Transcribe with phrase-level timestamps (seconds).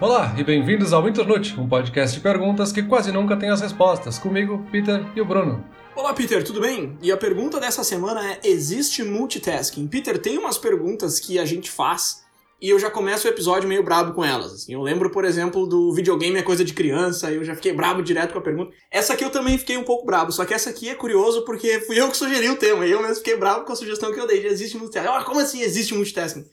[0.00, 4.18] Olá e bem-vindos ao Internute, um podcast de perguntas que quase nunca tem as respostas.
[4.18, 5.62] Comigo, Peter e o Bruno.
[5.94, 6.96] Olá, Peter, tudo bem?
[7.02, 9.86] E a pergunta dessa semana é: existe multitasking?
[9.86, 12.24] Peter, tem umas perguntas que a gente faz
[12.58, 14.54] e eu já começo o episódio meio brabo com elas.
[14.54, 14.72] Assim.
[14.72, 18.32] Eu lembro, por exemplo, do videogame é coisa de criança, eu já fiquei brabo direto
[18.32, 18.72] com a pergunta.
[18.90, 21.78] Essa aqui eu também fiquei um pouco brabo, só que essa aqui é curioso porque
[21.80, 24.18] fui eu que sugeri o tema e eu mesmo fiquei bravo com a sugestão que
[24.18, 25.12] eu dei de existe multitasking.
[25.12, 26.46] Ah, como assim existe multitasking?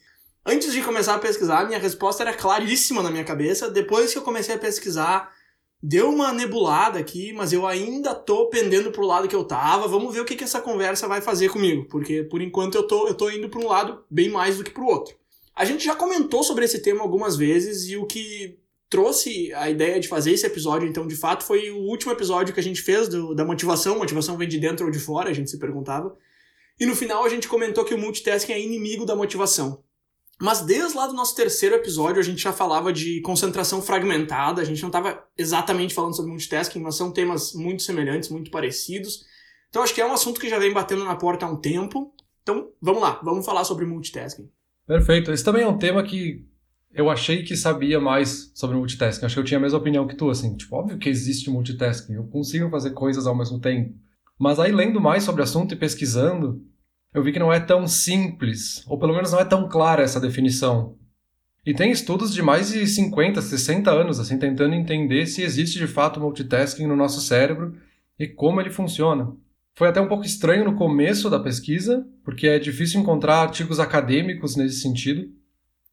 [0.44, 3.70] Antes de começar a pesquisar, minha resposta era claríssima na minha cabeça.
[3.70, 5.32] Depois que eu comecei a pesquisar,
[5.82, 9.86] deu uma nebulada aqui, mas eu ainda tô pendendo pro lado que eu tava.
[9.88, 13.06] Vamos ver o que, que essa conversa vai fazer comigo, porque por enquanto eu tô,
[13.06, 15.14] eu tô indo para um lado bem mais do que pro outro.
[15.54, 20.00] A gente já comentou sobre esse tema algumas vezes e o que trouxe a ideia
[20.00, 23.08] de fazer esse episódio, então, de fato, foi o último episódio que a gente fez
[23.08, 23.98] do, da motivação.
[23.98, 26.16] Motivação vem de dentro ou de fora, a gente se perguntava.
[26.80, 29.82] E no final a gente comentou que o multitasking é inimigo da motivação.
[30.40, 34.64] Mas desde lá do nosso terceiro episódio a gente já falava de concentração fragmentada, a
[34.64, 39.24] gente não estava exatamente falando sobre multitasking, mas são temas muito semelhantes, muito parecidos.
[39.68, 42.14] Então acho que é um assunto que já vem batendo na porta há um tempo.
[42.42, 44.48] Então vamos lá, vamos falar sobre multitasking.
[44.86, 45.32] Perfeito.
[45.32, 46.46] Esse também é um tema que
[46.94, 49.26] eu achei que sabia mais sobre multitasking.
[49.26, 50.56] Acho que eu tinha a mesma opinião que tu, assim.
[50.56, 52.14] Tipo, óbvio que existe multitasking.
[52.14, 53.94] Eu consigo fazer coisas ao mesmo tempo.
[54.38, 56.62] Mas aí, lendo mais sobre o assunto e pesquisando,
[57.18, 60.20] eu vi que não é tão simples, ou pelo menos não é tão clara essa
[60.20, 60.96] definição.
[61.66, 65.86] E tem estudos de mais de 50, 60 anos, assim, tentando entender se existe de
[65.86, 67.74] fato multitasking no nosso cérebro
[68.18, 69.32] e como ele funciona.
[69.74, 74.56] Foi até um pouco estranho no começo da pesquisa, porque é difícil encontrar artigos acadêmicos
[74.56, 75.28] nesse sentido.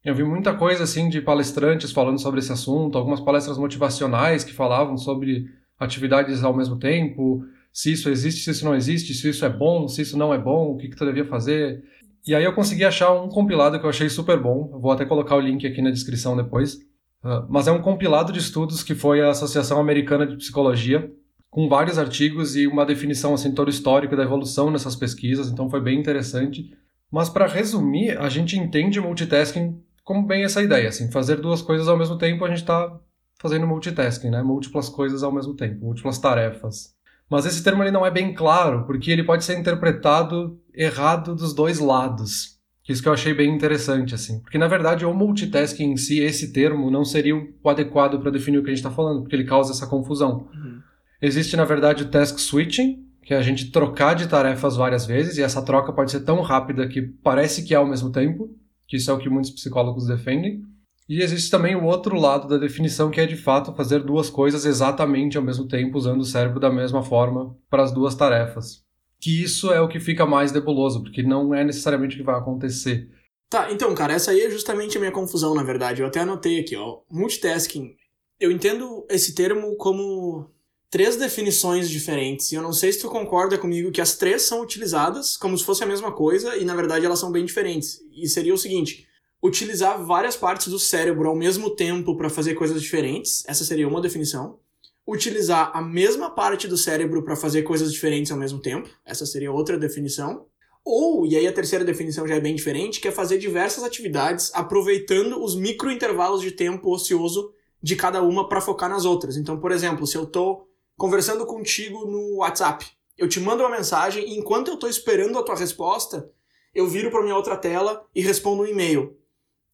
[0.04, 4.52] Eu vi muita coisa assim de palestrantes falando sobre esse assunto, algumas palestras motivacionais que
[4.52, 5.46] falavam sobre
[5.78, 7.44] atividades ao mesmo tempo,
[7.76, 10.38] se isso existe, se isso não existe, se isso é bom, se isso não é
[10.38, 11.84] bom, o que, que tu devia fazer.
[12.26, 14.80] E aí eu consegui achar um compilado que eu achei super bom.
[14.80, 16.76] Vou até colocar o link aqui na descrição depois.
[17.22, 21.12] Uh, mas é um compilado de estudos que foi a Associação Americana de Psicologia,
[21.50, 25.82] com vários artigos e uma definição assim todo histórico da evolução nessas pesquisas, então foi
[25.82, 26.74] bem interessante.
[27.12, 31.88] Mas para resumir, a gente entende multitasking como bem essa ideia, assim, fazer duas coisas
[31.88, 32.98] ao mesmo tempo, a gente está
[33.38, 34.42] fazendo multitasking, né?
[34.42, 36.95] Múltiplas coisas ao mesmo tempo, múltiplas tarefas.
[37.30, 41.54] Mas esse termo ele não é bem claro, porque ele pode ser interpretado errado dos
[41.54, 42.56] dois lados.
[42.88, 44.40] Isso que eu achei bem interessante, assim.
[44.40, 48.58] Porque, na verdade, o multitasking em si, esse termo, não seria o adequado para definir
[48.58, 50.48] o que a gente está falando, porque ele causa essa confusão.
[50.54, 50.80] Uhum.
[51.20, 55.36] Existe, na verdade, o task switching, que é a gente trocar de tarefas várias vezes,
[55.36, 58.48] e essa troca pode ser tão rápida que parece que é ao mesmo tempo,
[58.86, 60.62] que isso é o que muitos psicólogos defendem.
[61.08, 64.64] E existe também o outro lado da definição, que é de fato fazer duas coisas
[64.64, 68.84] exatamente ao mesmo tempo, usando o cérebro da mesma forma para as duas tarefas.
[69.20, 72.36] Que isso é o que fica mais nebuloso, porque não é necessariamente o que vai
[72.36, 73.08] acontecer.
[73.48, 76.02] Tá, então, cara, essa aí é justamente a minha confusão, na verdade.
[76.02, 77.00] Eu até anotei aqui, ó.
[77.10, 77.94] Multitasking.
[78.40, 80.50] Eu entendo esse termo como
[80.90, 82.50] três definições diferentes.
[82.50, 85.64] E eu não sei se tu concorda comigo que as três são utilizadas como se
[85.64, 88.00] fosse a mesma coisa e na verdade elas são bem diferentes.
[88.12, 89.06] E seria o seguinte:
[89.42, 94.00] utilizar várias partes do cérebro ao mesmo tempo para fazer coisas diferentes, essa seria uma
[94.00, 94.58] definição.
[95.06, 99.52] Utilizar a mesma parte do cérebro para fazer coisas diferentes ao mesmo tempo, essa seria
[99.52, 100.46] outra definição.
[100.84, 104.50] Ou, e aí a terceira definição já é bem diferente, que é fazer diversas atividades
[104.54, 109.36] aproveitando os micro intervalos de tempo ocioso de cada uma para focar nas outras.
[109.36, 112.86] Então, por exemplo, se eu estou conversando contigo no WhatsApp,
[113.16, 116.30] eu te mando uma mensagem e enquanto eu estou esperando a tua resposta,
[116.74, 119.16] eu viro para minha outra tela e respondo um e-mail.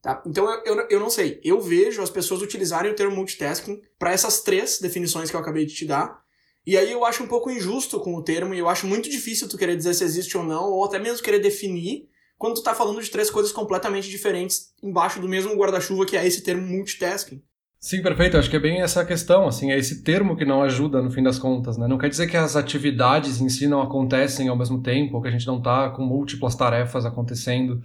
[0.02, 0.20] Tá?
[0.26, 1.40] Então eu, eu, eu, não sei.
[1.44, 5.64] Eu vejo as pessoas utilizarem o termo multitasking para essas três definições que eu acabei
[5.64, 6.20] de te dar.
[6.66, 9.48] E aí eu acho um pouco injusto com o termo e eu acho muito difícil
[9.48, 12.74] tu querer dizer se existe ou não, ou até mesmo querer definir quando tu tá
[12.74, 17.40] falando de três coisas completamente diferentes embaixo do mesmo guarda-chuva que é esse termo multitasking.
[17.78, 18.36] Sim, perfeito.
[18.36, 21.22] Acho que é bem essa questão, assim, é esse termo que não ajuda no fim
[21.22, 21.88] das contas, né?
[21.88, 25.26] Não quer dizer que as atividades em si não acontecem ao mesmo tempo, ou que
[25.26, 27.82] a gente não tá com múltiplas tarefas acontecendo.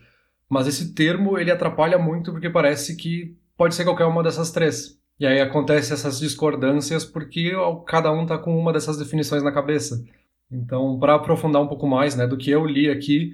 [0.50, 4.98] Mas esse termo ele atrapalha muito porque parece que pode ser qualquer uma dessas três.
[5.20, 7.52] E aí acontece essas discordâncias porque
[7.88, 10.04] cada um está com uma dessas definições na cabeça.
[10.52, 13.34] Então, para aprofundar um pouco mais, né, do que eu li aqui,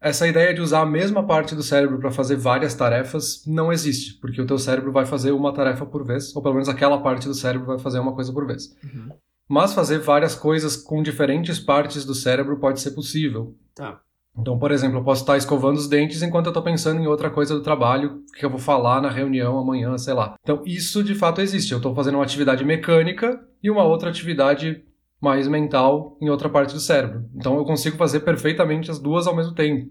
[0.00, 4.14] essa ideia de usar a mesma parte do cérebro para fazer várias tarefas não existe,
[4.14, 7.26] porque o teu cérebro vai fazer uma tarefa por vez, ou pelo menos aquela parte
[7.26, 8.76] do cérebro vai fazer uma coisa por vez.
[8.82, 9.10] Uhum.
[9.48, 13.56] Mas fazer várias coisas com diferentes partes do cérebro pode ser possível.
[13.74, 14.00] Tá.
[14.38, 17.28] Então, por exemplo, eu posso estar escovando os dentes enquanto eu estou pensando em outra
[17.30, 20.36] coisa do trabalho que eu vou falar na reunião amanhã, sei lá.
[20.42, 21.72] Então, isso de fato existe.
[21.72, 24.84] Eu estou fazendo uma atividade mecânica e uma outra atividade
[25.20, 27.24] mais mental em outra parte do cérebro.
[27.34, 29.90] Então, eu consigo fazer perfeitamente as duas ao mesmo tempo.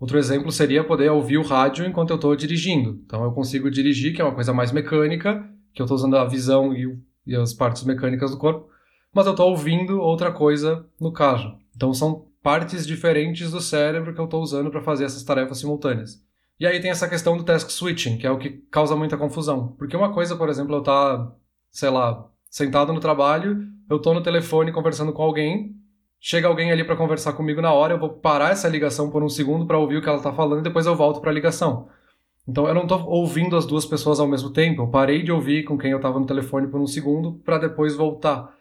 [0.00, 3.00] Outro exemplo seria poder ouvir o rádio enquanto eu estou dirigindo.
[3.04, 5.44] Então eu consigo dirigir, que é uma coisa mais mecânica,
[5.74, 8.68] que eu estou usando a visão e, e, as partes mecânicas do corpo,
[9.12, 11.58] mas eu estou ouvindo outra coisa no carro.
[11.74, 16.22] Então são partes diferentes do cérebro que eu estou usando para fazer essas tarefas simultâneas.
[16.58, 19.74] E aí tem essa questão do task switching, que é o que causa muita confusão.
[19.78, 21.32] Porque uma coisa, por exemplo, eu estar,
[21.70, 25.76] sei lá, sentado no trabalho, eu estou no telefone conversando com alguém,
[26.20, 29.28] chega alguém ali para conversar comigo na hora, eu vou parar essa ligação por um
[29.28, 31.88] segundo para ouvir o que ela está falando e depois eu volto para a ligação.
[32.46, 35.64] Então eu não estou ouvindo as duas pessoas ao mesmo tempo, eu parei de ouvir
[35.64, 38.52] com quem eu estava no telefone por um segundo para depois voltar.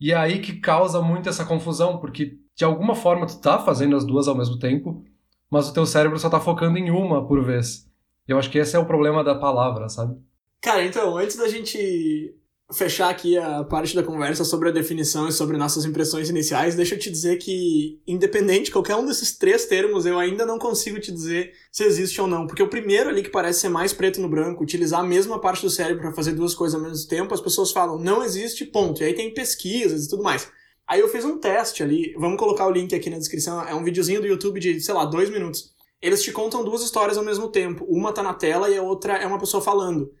[0.00, 3.94] E é aí que causa muito essa confusão, porque de alguma forma tu está fazendo
[3.94, 5.04] as duas ao mesmo tempo,
[5.50, 7.86] mas o teu cérebro só está focando em uma por vez.
[8.26, 10.16] Eu acho que esse é o problema da palavra, sabe?
[10.60, 12.34] Cara, então, antes da gente
[12.72, 16.96] fechar aqui a parte da conversa sobre a definição e sobre nossas impressões iniciais, deixa
[16.96, 20.98] eu te dizer que, independente de qualquer um desses três termos, eu ainda não consigo
[20.98, 22.46] te dizer se existe ou não.
[22.46, 25.62] Porque o primeiro ali, que parece ser mais preto no branco, utilizar a mesma parte
[25.62, 29.00] do cérebro para fazer duas coisas ao mesmo tempo, as pessoas falam, não existe, ponto.
[29.02, 30.50] E aí tem pesquisas e tudo mais.
[30.88, 33.82] Aí eu fiz um teste ali, vamos colocar o link aqui na descrição, é um
[33.82, 35.74] videozinho do YouTube de, sei lá, dois minutos.
[36.00, 37.84] Eles te contam duas histórias ao mesmo tempo.
[37.88, 40.12] Uma tá na tela e a outra é uma pessoa falando.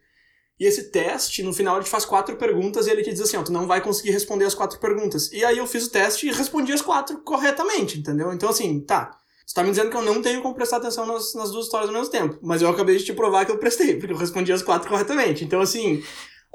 [0.58, 3.36] E esse teste, no final, ele te faz quatro perguntas e ele te diz assim,
[3.36, 5.30] ó, tu não vai conseguir responder as quatro perguntas.
[5.30, 8.32] E aí eu fiz o teste e respondi as quatro corretamente, entendeu?
[8.32, 9.18] Então, assim, tá.
[9.46, 11.90] Você tá me dizendo que eu não tenho como prestar atenção nas, nas duas histórias
[11.90, 12.38] ao mesmo tempo.
[12.42, 15.44] Mas eu acabei de te provar que eu prestei, porque eu respondi as quatro corretamente.
[15.44, 16.02] Então, assim,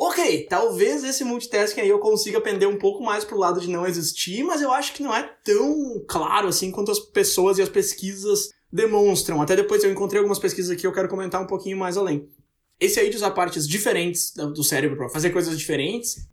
[0.04, 3.86] ok, talvez esse multitasking aí eu consiga pender um pouco mais pro lado de não
[3.86, 7.70] existir, mas eu acho que não é tão claro assim quanto as pessoas e as
[7.70, 9.40] pesquisas demonstram.
[9.44, 12.28] Até depois eu encontrei algumas pesquisas aqui, eu quero comentar um pouquinho mais além.
[12.80, 16.28] Esse aí de usar partes diferentes do cérebro para fazer coisas diferentes.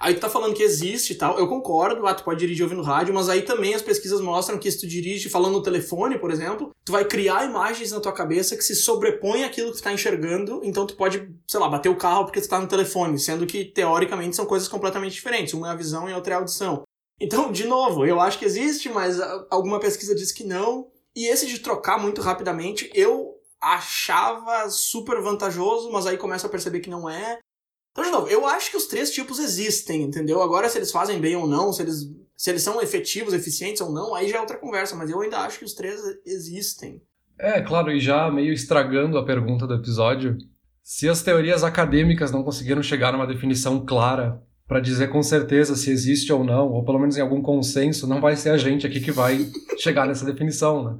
[0.00, 2.82] Aí tu tá falando que existe e tal, eu concordo, ah, tu pode dirigir ouvindo
[2.82, 6.30] rádio, mas aí também as pesquisas mostram que se tu dirige falando no telefone, por
[6.30, 9.92] exemplo, tu vai criar imagens na tua cabeça que se sobrepõem àquilo que tu tá
[9.92, 13.44] enxergando, então tu pode, sei lá, bater o carro porque tu tá no telefone, sendo
[13.44, 16.38] que teoricamente são coisas completamente diferentes, uma é a visão e a outra é a
[16.38, 16.84] audição.
[17.20, 19.18] Então, de novo, eu acho que existe, mas
[19.50, 20.86] alguma pesquisa diz que não.
[21.16, 26.78] E esse de trocar muito rapidamente, eu achava super vantajoso, mas aí começa a perceber
[26.78, 27.40] que não é.
[27.98, 30.40] Então, de novo, eu acho que os três tipos existem, entendeu?
[30.40, 33.90] Agora, se eles fazem bem ou não, se eles, se eles são efetivos, eficientes ou
[33.90, 37.02] não, aí já é outra conversa, mas eu ainda acho que os três existem.
[37.36, 40.38] É, claro, e já meio estragando a pergunta do episódio,
[40.80, 45.90] se as teorias acadêmicas não conseguiram chegar numa definição clara para dizer com certeza se
[45.90, 49.00] existe ou não, ou pelo menos em algum consenso, não vai ser a gente aqui
[49.00, 50.98] que vai chegar nessa definição, né?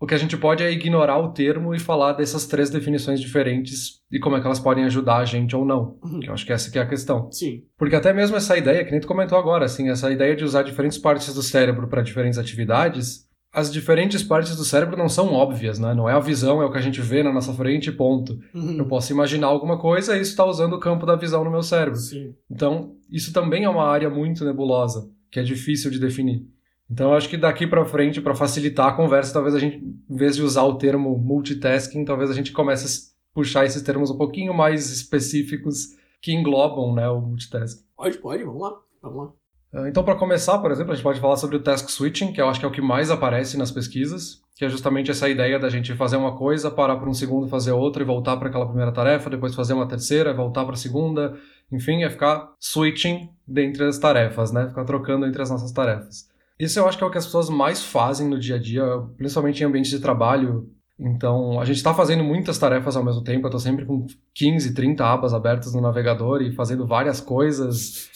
[0.00, 4.00] O que a gente pode é ignorar o termo e falar dessas três definições diferentes
[4.10, 5.98] e como é que elas podem ajudar a gente ou não.
[6.02, 6.20] Uhum.
[6.20, 7.30] Que eu acho que essa que é a questão.
[7.30, 7.64] Sim.
[7.76, 10.62] Porque até mesmo essa ideia, que nem tu comentou agora, assim, essa ideia de usar
[10.62, 15.78] diferentes partes do cérebro para diferentes atividades, as diferentes partes do cérebro não são óbvias,
[15.78, 15.92] né?
[15.92, 18.38] Não é a visão, é o que a gente vê na nossa frente, ponto.
[18.54, 18.78] Uhum.
[18.78, 21.62] Eu posso imaginar alguma coisa e isso está usando o campo da visão no meu
[21.62, 21.98] cérebro.
[21.98, 22.32] Sim.
[22.50, 26.46] Então, isso também é uma área muito nebulosa, que é difícil de definir.
[26.90, 30.16] Então, eu acho que daqui para frente, para facilitar a conversa, talvez a gente, em
[30.16, 34.18] vez de usar o termo multitasking, talvez a gente comece a puxar esses termos um
[34.18, 37.84] pouquinho mais específicos que englobam né, o multitasking.
[37.96, 39.32] Pode, pode, vamos lá, vamos lá.
[39.72, 42.40] Ah, então, para começar, por exemplo, a gente pode falar sobre o task switching, que
[42.40, 45.60] eu acho que é o que mais aparece nas pesquisas, que é justamente essa ideia
[45.60, 48.66] da gente fazer uma coisa, parar por um segundo, fazer outra e voltar para aquela
[48.66, 51.38] primeira tarefa, depois fazer uma terceira, voltar para a segunda,
[51.70, 54.68] enfim, é ficar switching dentre as tarefas, né?
[54.68, 56.28] Ficar trocando entre as nossas tarefas.
[56.60, 58.84] Isso eu acho que é o que as pessoas mais fazem no dia a dia,
[59.16, 60.68] principalmente em ambientes de trabalho.
[60.98, 63.46] Então, a gente está fazendo muitas tarefas ao mesmo tempo.
[63.46, 68.10] Eu estou sempre com 15, 30 abas abertas no navegador e fazendo várias coisas.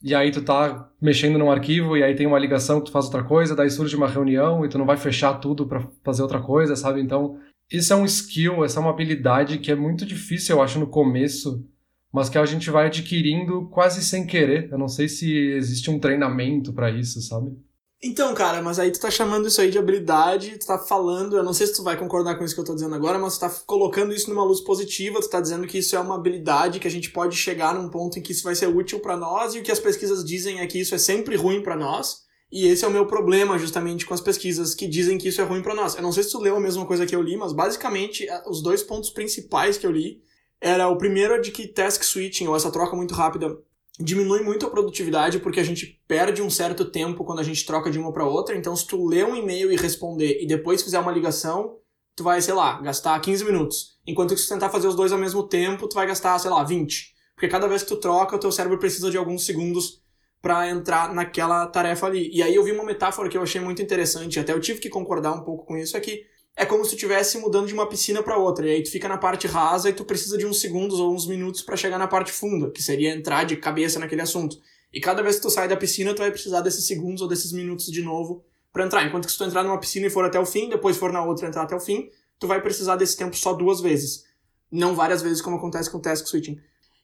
[0.00, 3.06] E aí tu tá mexendo num arquivo e aí tem uma ligação que tu faz
[3.06, 6.40] outra coisa, daí surge uma reunião e tu não vai fechar tudo para fazer outra
[6.40, 7.00] coisa, sabe?
[7.00, 10.78] Então, isso é um skill, essa é uma habilidade que é muito difícil, eu acho,
[10.78, 11.68] no começo,
[12.12, 14.70] mas que a gente vai adquirindo quase sem querer.
[14.70, 17.50] Eu não sei se existe um treinamento para isso, sabe?
[18.02, 21.42] Então, cara, mas aí tu tá chamando isso aí de habilidade, tu tá falando, eu
[21.42, 23.40] não sei se tu vai concordar com isso que eu tô dizendo agora, mas tu
[23.40, 26.88] tá colocando isso numa luz positiva, tu tá dizendo que isso é uma habilidade, que
[26.88, 29.58] a gente pode chegar num ponto em que isso vai ser útil para nós, e
[29.58, 32.86] o que as pesquisas dizem é que isso é sempre ruim para nós, e esse
[32.86, 35.74] é o meu problema justamente com as pesquisas que dizem que isso é ruim para
[35.74, 35.94] nós.
[35.94, 38.62] Eu não sei se tu leu a mesma coisa que eu li, mas basicamente os
[38.62, 40.22] dois pontos principais que eu li
[40.58, 43.56] era o primeiro é de que task switching, ou essa troca muito rápida,
[44.00, 47.90] diminui muito a produtividade porque a gente perde um certo tempo quando a gente troca
[47.90, 48.56] de uma para outra.
[48.56, 51.76] Então, se tu ler um e-mail e responder e depois fizer uma ligação,
[52.16, 53.98] tu vai, sei lá, gastar 15 minutos.
[54.06, 56.64] Enquanto que se tentar fazer os dois ao mesmo tempo, tu vai gastar, sei lá,
[56.64, 57.14] 20.
[57.34, 60.02] Porque cada vez que tu troca, o teu cérebro precisa de alguns segundos
[60.42, 62.30] para entrar naquela tarefa ali.
[62.32, 64.88] E aí eu vi uma metáfora que eu achei muito interessante, até eu tive que
[64.88, 66.24] concordar um pouco com isso, é que
[66.56, 68.66] é como se tu estivesse mudando de uma piscina para outra.
[68.66, 71.26] E aí tu fica na parte rasa e tu precisa de uns segundos ou uns
[71.26, 74.58] minutos para chegar na parte funda, que seria entrar de cabeça naquele assunto.
[74.92, 77.52] E cada vez que tu sai da piscina, tu vai precisar desses segundos ou desses
[77.52, 79.06] minutos de novo para entrar.
[79.06, 81.24] Enquanto que se tu entrar numa piscina e for até o fim, depois for na
[81.24, 84.24] outra e entrar até o fim, tu vai precisar desse tempo só duas vezes.
[84.70, 86.58] Não várias vezes como acontece com o task switching.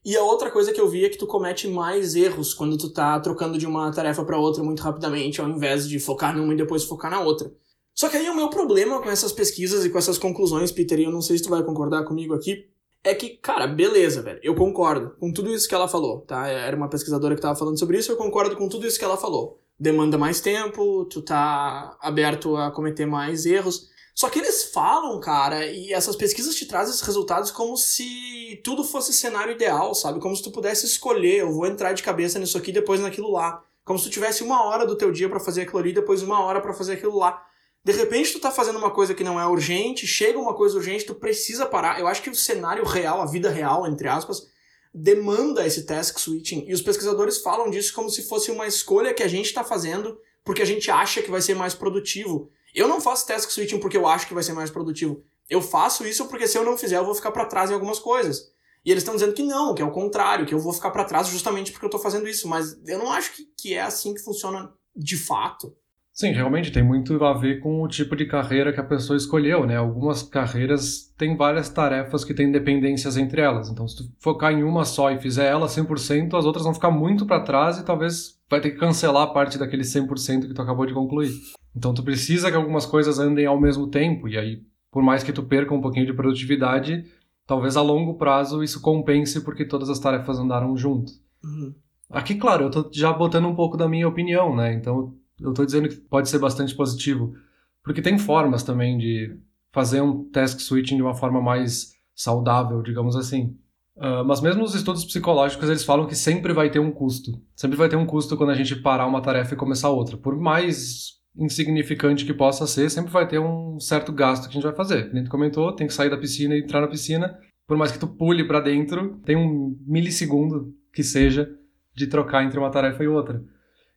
[0.05, 2.91] E a outra coisa que eu vi é que tu comete mais erros quando tu
[2.91, 6.57] tá trocando de uma tarefa para outra muito rapidamente, ao invés de focar numa e
[6.57, 7.53] depois focar na outra.
[7.97, 11.05] Só que aí o meu problema com essas pesquisas e com essas conclusões, Peter, e
[11.05, 12.69] eu não sei se tu vai concordar comigo aqui,
[13.03, 16.47] é que, cara, beleza, velho, eu concordo com tudo isso que ela falou, tá?
[16.47, 19.17] Era uma pesquisadora que tava falando sobre isso, eu concordo com tudo isso que ela
[19.17, 19.63] falou.
[19.81, 23.89] Demanda mais tempo, tu tá aberto a cometer mais erros.
[24.15, 28.85] Só que eles falam, cara, e essas pesquisas te trazem esses resultados como se tudo
[28.85, 30.21] fosse cenário ideal, sabe?
[30.21, 33.63] Como se tu pudesse escolher, eu vou entrar de cabeça nisso aqui, depois naquilo lá.
[33.85, 36.41] Como se tu tivesse uma hora do teu dia para fazer aquilo ali, depois uma
[36.45, 37.47] hora para fazer aquilo lá.
[37.87, 41.05] De repente tu tá fazendo uma coisa que não é urgente, chega uma coisa urgente,
[41.05, 42.01] tu precisa parar.
[42.01, 44.49] Eu acho que o cenário real, a vida real, entre aspas,
[44.93, 46.65] demanda esse task switching.
[46.67, 50.19] E os pesquisadores falam disso como se fosse uma escolha que a gente está fazendo
[50.43, 52.51] porque a gente acha que vai ser mais produtivo.
[52.75, 55.23] Eu não faço task switching porque eu acho que vai ser mais produtivo.
[55.49, 58.01] Eu faço isso porque se eu não fizer, eu vou ficar para trás em algumas
[58.01, 58.51] coisas.
[58.85, 61.05] E eles estão dizendo que não, que é o contrário, que eu vou ficar para
[61.05, 62.49] trás justamente porque eu tô fazendo isso.
[62.49, 65.73] Mas eu não acho que, que é assim que funciona de fato.
[66.17, 69.67] Sim, realmente tem muito a ver com o tipo de carreira que a pessoa escolheu,
[69.67, 69.77] né?
[69.77, 73.69] Algumas carreiras têm várias tarefas que têm dependências entre elas.
[73.69, 76.91] Então, se tu focar em uma só e fizer ela 100%, as outras vão ficar
[76.91, 80.87] muito para trás e talvez vai ter que cancelar parte daquele 100% que tu acabou
[80.87, 81.33] de concluir.
[81.77, 85.35] Então, tu precisa que algumas coisas andem ao mesmo tempo e aí, por mais que
[85.35, 87.05] tu perca um pouquinho de produtividade,
[87.47, 91.13] talvez a longo prazo isso compense porque todas as tarefas andaram junto.
[91.45, 91.75] Uhum.
[92.09, 94.73] Aqui, claro, eu tô já botando um pouco da minha opinião, né?
[94.73, 97.35] Então, eu estou dizendo que pode ser bastante positivo,
[97.83, 99.39] porque tem formas também de
[99.73, 103.57] fazer um task switching de uma forma mais saudável, digamos assim.
[103.97, 107.33] Uh, mas mesmo os estudos psicológicos, eles falam que sempre vai ter um custo.
[107.55, 110.17] Sempre vai ter um custo quando a gente parar uma tarefa e começar outra.
[110.17, 114.65] Por mais insignificante que possa ser, sempre vai ter um certo gasto que a gente
[114.65, 115.11] vai fazer.
[115.11, 117.39] Como comentou, tem que sair da piscina e entrar na piscina.
[117.67, 121.51] Por mais que tu pule para dentro, tem um milissegundo que seja
[121.95, 123.43] de trocar entre uma tarefa e outra.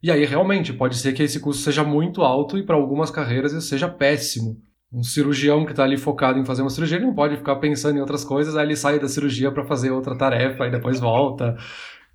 [0.01, 3.51] E aí, realmente, pode ser que esse custo seja muito alto e para algumas carreiras
[3.51, 4.61] isso seja péssimo.
[4.91, 7.97] Um cirurgião que está ali focado em fazer uma cirurgia, ele não pode ficar pensando
[7.97, 11.55] em outras coisas, aí ele sai da cirurgia para fazer outra tarefa e depois volta.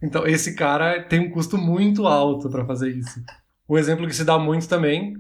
[0.03, 3.23] Então, esse cara tem um custo muito alto para fazer isso.
[3.69, 5.15] O exemplo que se dá muito também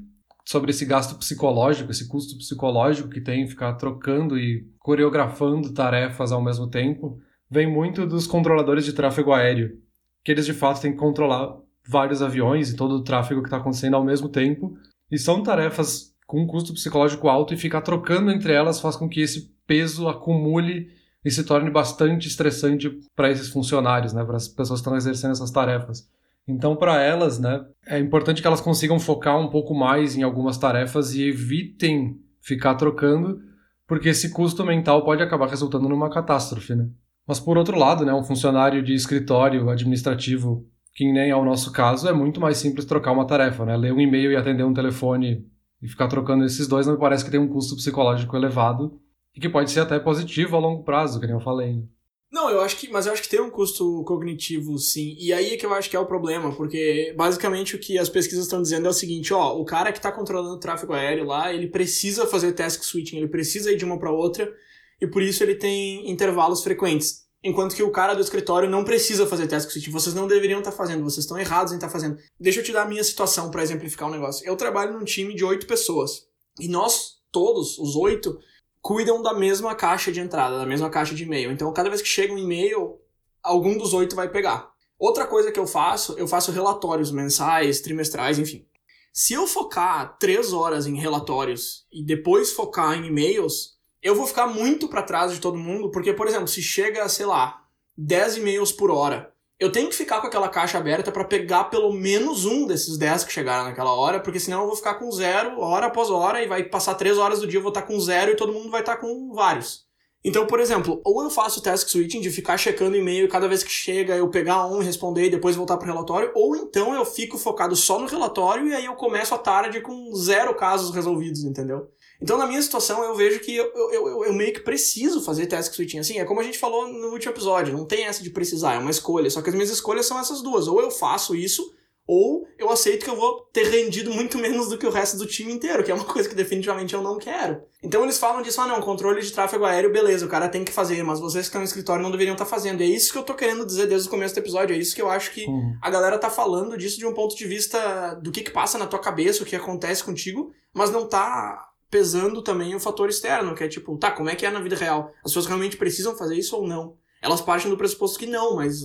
[0.44, 6.42] sobre esse gasto psicológico, esse custo psicológico que tem ficar trocando e coreografando tarefas ao
[6.42, 7.18] mesmo tempo,
[7.50, 9.78] vem muito dos controladores de tráfego aéreo,
[10.22, 11.56] que eles de fato têm que controlar
[11.86, 14.76] vários aviões e todo o tráfego que está acontecendo ao mesmo tempo.
[15.10, 19.08] E são tarefas com um custo psicológico alto e ficar trocando entre elas faz com
[19.08, 20.88] que esse peso acumule
[21.24, 25.32] e se torne bastante estressante para esses funcionários, né, para as pessoas que estão exercendo
[25.32, 26.08] essas tarefas.
[26.46, 30.58] Então, para elas, né, é importante que elas consigam focar um pouco mais em algumas
[30.58, 33.40] tarefas e evitem ficar trocando,
[33.86, 36.88] porque esse custo mental pode acabar resultando numa catástrofe, né?
[37.26, 41.72] Mas por outro lado, né, um funcionário de escritório administrativo que nem é o nosso
[41.72, 43.76] caso, é muito mais simples trocar uma tarefa, né?
[43.76, 45.44] Ler um e-mail e atender um telefone
[45.82, 49.00] e ficar trocando esses dois não me parece que tem um custo psicológico elevado
[49.34, 51.74] e que pode ser até positivo a longo prazo, que nem eu falei.
[51.74, 51.82] Né?
[52.30, 55.16] Não, eu acho que, mas eu acho que tem um custo cognitivo, sim.
[55.18, 58.08] E aí é que eu acho que é o problema, porque basicamente o que as
[58.08, 61.24] pesquisas estão dizendo é o seguinte, ó, o cara que está controlando o tráfego aéreo
[61.24, 64.52] lá, ele precisa fazer task switching, ele precisa ir de uma para outra,
[65.00, 69.26] e por isso ele tem intervalos frequentes enquanto que o cara do escritório não precisa
[69.26, 69.88] fazer task switch.
[69.90, 72.18] Vocês não deveriam estar tá fazendo, vocês estão errados em estar tá fazendo.
[72.40, 74.46] Deixa eu te dar a minha situação para exemplificar o um negócio.
[74.48, 76.26] Eu trabalho num time de oito pessoas
[76.58, 78.38] e nós todos, os oito,
[78.80, 81.52] cuidam da mesma caixa de entrada, da mesma caixa de e-mail.
[81.52, 82.98] Então, cada vez que chega um e-mail,
[83.42, 84.72] algum dos oito vai pegar.
[84.98, 88.66] Outra coisa que eu faço, eu faço relatórios mensais, trimestrais, enfim.
[89.12, 94.46] Se eu focar três horas em relatórios e depois focar em e-mails, eu vou ficar
[94.46, 97.64] muito para trás de todo mundo, porque, por exemplo, se chega, sei lá,
[97.96, 101.90] 10 e-mails por hora, eu tenho que ficar com aquela caixa aberta para pegar pelo
[101.90, 105.58] menos um desses 10 que chegaram naquela hora, porque senão eu vou ficar com zero
[105.58, 108.32] hora após hora e vai passar 3 horas do dia eu vou estar com zero
[108.32, 109.84] e todo mundo vai estar com vários.
[110.22, 113.62] Então, por exemplo, ou eu faço task switching de ficar checando e-mail e cada vez
[113.62, 117.04] que chega eu pegar um e responder e depois voltar pro relatório, ou então eu
[117.04, 121.44] fico focado só no relatório e aí eu começo a tarde com zero casos resolvidos,
[121.44, 121.88] entendeu?
[122.20, 125.46] Então, na minha situação, eu vejo que eu, eu, eu, eu, meio que preciso fazer
[125.46, 125.98] task switching.
[125.98, 128.78] Assim, é como a gente falou no último episódio, não tem essa de precisar, é
[128.78, 129.28] uma escolha.
[129.28, 130.68] Só que as minhas escolhas são essas duas.
[130.68, 131.74] Ou eu faço isso,
[132.06, 135.26] Ou eu aceito que eu vou ter rendido muito menos do que o resto do
[135.26, 137.62] time inteiro, que é uma coisa que definitivamente eu não quero.
[137.82, 140.72] Então eles falam disso, ah não, controle de tráfego aéreo, beleza, o cara tem que
[140.72, 142.82] fazer, mas vocês que estão no escritório não deveriam estar fazendo.
[142.82, 144.94] E é isso que eu tô querendo dizer desde o começo do episódio, é isso
[144.94, 145.76] que eu acho que uhum.
[145.80, 148.86] a galera tá falando disso de um ponto de vista do que que passa na
[148.86, 153.62] tua cabeça, o que acontece contigo, mas não tá pesando também o fator externo, que
[153.62, 155.12] é tipo, tá, como é que é na vida real?
[155.18, 156.96] As pessoas realmente precisam fazer isso ou não?
[157.22, 158.80] Elas partem do pressuposto que não, mas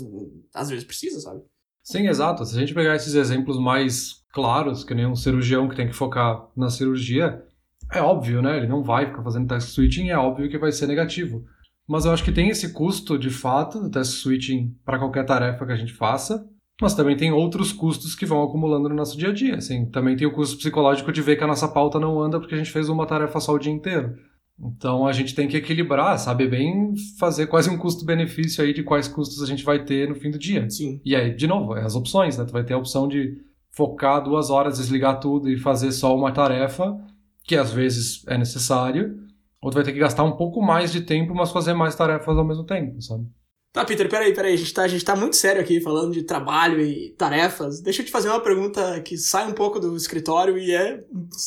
[0.53, 1.41] às vezes precisa, sabe?
[1.81, 2.45] Sim, exato.
[2.45, 5.95] Se a gente pegar esses exemplos mais claros, que nem um cirurgião que tem que
[5.95, 7.43] focar na cirurgia,
[7.91, 8.57] é óbvio, né?
[8.57, 11.43] Ele não vai ficar fazendo test switching, é óbvio que vai ser negativo.
[11.87, 15.65] Mas eu acho que tem esse custo, de fato, do test switching para qualquer tarefa
[15.65, 16.47] que a gente faça,
[16.81, 19.55] mas também tem outros custos que vão acumulando no nosso dia a dia.
[19.55, 22.55] Assim, também tem o custo psicológico de ver que a nossa pauta não anda porque
[22.55, 24.15] a gente fez uma tarefa só o dia inteiro.
[24.61, 29.07] Então a gente tem que equilibrar, sabe bem fazer quase um custo-benefício aí de quais
[29.07, 30.69] custos a gente vai ter no fim do dia.
[30.69, 31.01] Sim.
[31.03, 32.45] E aí, de novo, é as opções, né?
[32.45, 33.37] Tu vai ter a opção de
[33.71, 36.97] focar duas horas, desligar tudo e fazer só uma tarefa,
[37.43, 39.17] que às vezes é necessário,
[39.61, 42.37] ou tu vai ter que gastar um pouco mais de tempo, mas fazer mais tarefas
[42.37, 43.25] ao mesmo tempo, sabe?
[43.71, 44.53] Tá, Peter, peraí, peraí.
[44.53, 47.81] A gente, tá, a gente tá muito sério aqui falando de trabalho e tarefas.
[47.81, 51.03] Deixa eu te fazer uma pergunta que sai um pouco do escritório e é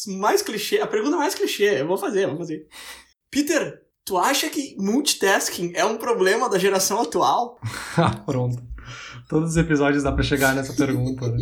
[0.06, 0.80] mais clichê.
[0.80, 1.80] A pergunta mais clichê.
[1.80, 2.66] Eu vou fazer, eu vou fazer.
[3.30, 7.58] Peter, tu acha que multitasking é um problema da geração atual?
[7.98, 8.62] Ah, pronto.
[9.28, 11.38] Todos os episódios dá para chegar nessa pergunta, né?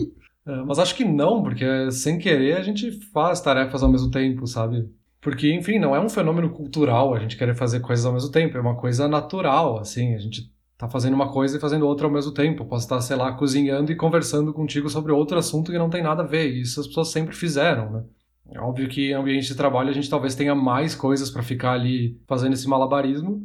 [0.46, 4.46] É, mas acho que não, porque sem querer a gente faz tarefas ao mesmo tempo,
[4.46, 4.88] sabe?
[5.20, 8.56] Porque, enfim, não é um fenômeno cultural a gente querer fazer coisas ao mesmo tempo,
[8.56, 12.12] é uma coisa natural, assim, a gente tá fazendo uma coisa e fazendo outra ao
[12.12, 12.64] mesmo tempo.
[12.64, 16.22] posso estar, sei lá, cozinhando e conversando contigo sobre outro assunto que não tem nada
[16.22, 18.04] a ver, isso as pessoas sempre fizeram, né?
[18.52, 21.72] É óbvio que em ambiente de trabalho a gente talvez tenha mais coisas para ficar
[21.72, 23.42] ali fazendo esse malabarismo,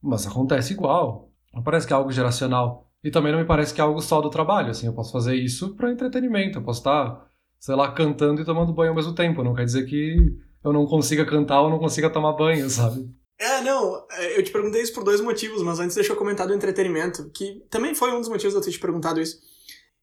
[0.00, 1.30] mas acontece igual.
[1.54, 2.90] Não parece que é algo geracional.
[3.02, 5.34] E também não me parece que é algo só do trabalho, assim, eu posso fazer
[5.34, 7.26] isso para entretenimento, eu posso estar,
[7.58, 10.86] sei lá, cantando e tomando banho ao mesmo tempo, não quer dizer que eu não
[10.86, 13.08] consiga cantar ou não consiga tomar banho, sabe?
[13.38, 16.46] É, não, é, eu te perguntei isso por dois motivos, mas antes deixa eu comentar
[16.46, 19.38] do entretenimento, que também foi um dos motivos de eu ter te perguntado isso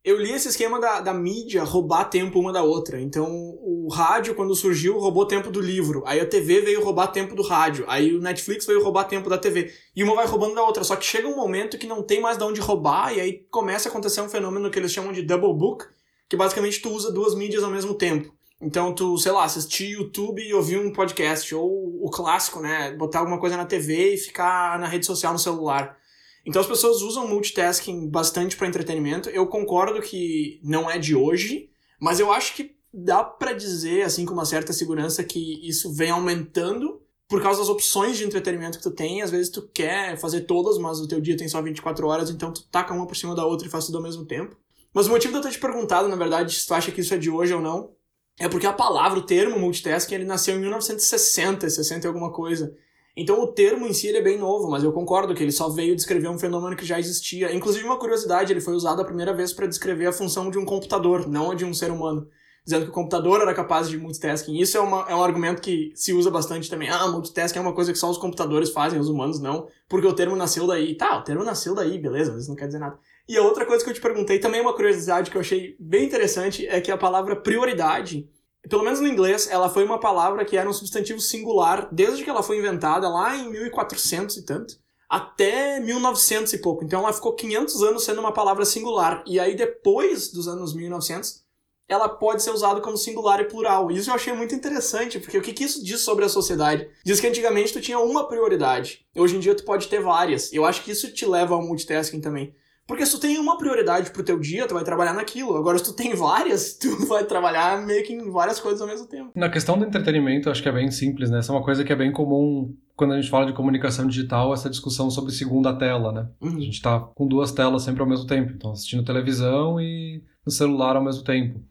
[0.04, 3.00] eu li esse esquema da, da mídia roubar tempo uma da outra.
[3.00, 3.30] Então,
[3.62, 6.04] o rádio, quando surgiu, roubou tempo do livro.
[6.08, 7.86] Aí a TV veio roubar tempo do rádio.
[7.88, 9.72] Aí o Netflix veio roubar tempo da TV.
[9.96, 10.84] E uma vai roubando da outra.
[10.84, 13.90] Só que chega um momento que não tem mais de onde roubar, e aí começa
[13.90, 15.86] a acontecer um fenômeno que eles chamam de double book,
[16.28, 18.34] que basicamente tu usa duas mídias ao mesmo tempo.
[18.62, 22.92] Então, tu, sei lá, assistir YouTube e ouvir um podcast, ou o clássico, né?
[22.92, 25.98] Botar alguma coisa na TV e ficar na rede social no celular.
[26.46, 29.30] Então as pessoas usam multitasking bastante para entretenimento.
[29.30, 31.70] Eu concordo que não é de hoje,
[32.00, 36.10] mas eu acho que dá para dizer assim com uma certa segurança que isso vem
[36.10, 39.22] aumentando por causa das opções de entretenimento que tu tem.
[39.22, 42.52] Às vezes tu quer fazer todas, mas o teu dia tem só 24 horas, então
[42.52, 44.58] tu taca uma por cima da outra e faz tudo ao mesmo tempo.
[44.94, 47.14] Mas o motivo de eu ter te perguntado, na verdade, se tu acha que isso
[47.14, 47.92] é de hoje ou não,
[48.40, 52.76] é porque a palavra, o termo multitasking, ele nasceu em 1960, 60 e alguma coisa.
[53.16, 55.96] Então o termo em si é bem novo, mas eu concordo que ele só veio
[55.96, 57.54] descrever um fenômeno que já existia.
[57.54, 60.66] Inclusive, uma curiosidade, ele foi usado a primeira vez para descrever a função de um
[60.66, 62.28] computador, não a de um ser humano.
[62.64, 64.58] Dizendo que o computador era capaz de multitasking.
[64.58, 66.90] Isso é, uma, é um argumento que se usa bastante também.
[66.90, 70.14] Ah, multitasking é uma coisa que só os computadores fazem, os humanos não, porque o
[70.14, 70.96] termo nasceu daí.
[70.96, 72.98] Tá, o termo nasceu daí, beleza, mas isso não quer dizer nada.
[73.28, 76.06] E a outra coisa que eu te perguntei, também uma curiosidade que eu achei bem
[76.06, 78.30] interessante, é que a palavra prioridade
[78.70, 82.30] pelo menos no inglês, ela foi uma palavra que era um substantivo singular desde que
[82.30, 84.76] ela foi inventada lá em 1400 e tanto,
[85.10, 86.84] até 1900 e pouco.
[86.84, 89.24] Então ela ficou 500 anos sendo uma palavra singular.
[89.26, 91.42] E aí depois dos anos 1900,
[91.88, 93.92] ela pode ser usada como singular e plural.
[93.92, 96.88] Isso eu achei muito interessante, porque o que, que isso diz sobre a sociedade?
[97.04, 99.06] Diz que antigamente tu tinha uma prioridade.
[99.16, 100.54] Hoje em dia tu pode ter várias.
[100.54, 102.56] Eu acho que isso te leva ao multitasking também.
[102.88, 105.56] Porque se tu tem uma prioridade pro teu dia, tu vai trabalhar naquilo.
[105.56, 109.08] Agora, se tu tem várias, tu vai trabalhar meio que em várias coisas ao mesmo
[109.08, 109.32] tempo.
[109.36, 111.40] Na questão do entretenimento, acho que é bem simples, né?
[111.40, 114.54] Essa é uma coisa que é bem comum quando a gente fala de comunicação digital,
[114.54, 116.30] essa discussão sobre segunda tela, né?
[116.40, 116.58] Uhum.
[116.58, 118.52] A gente tá com duas telas sempre ao mesmo tempo.
[118.52, 121.64] Então, assistindo televisão e no celular ao mesmo tempo.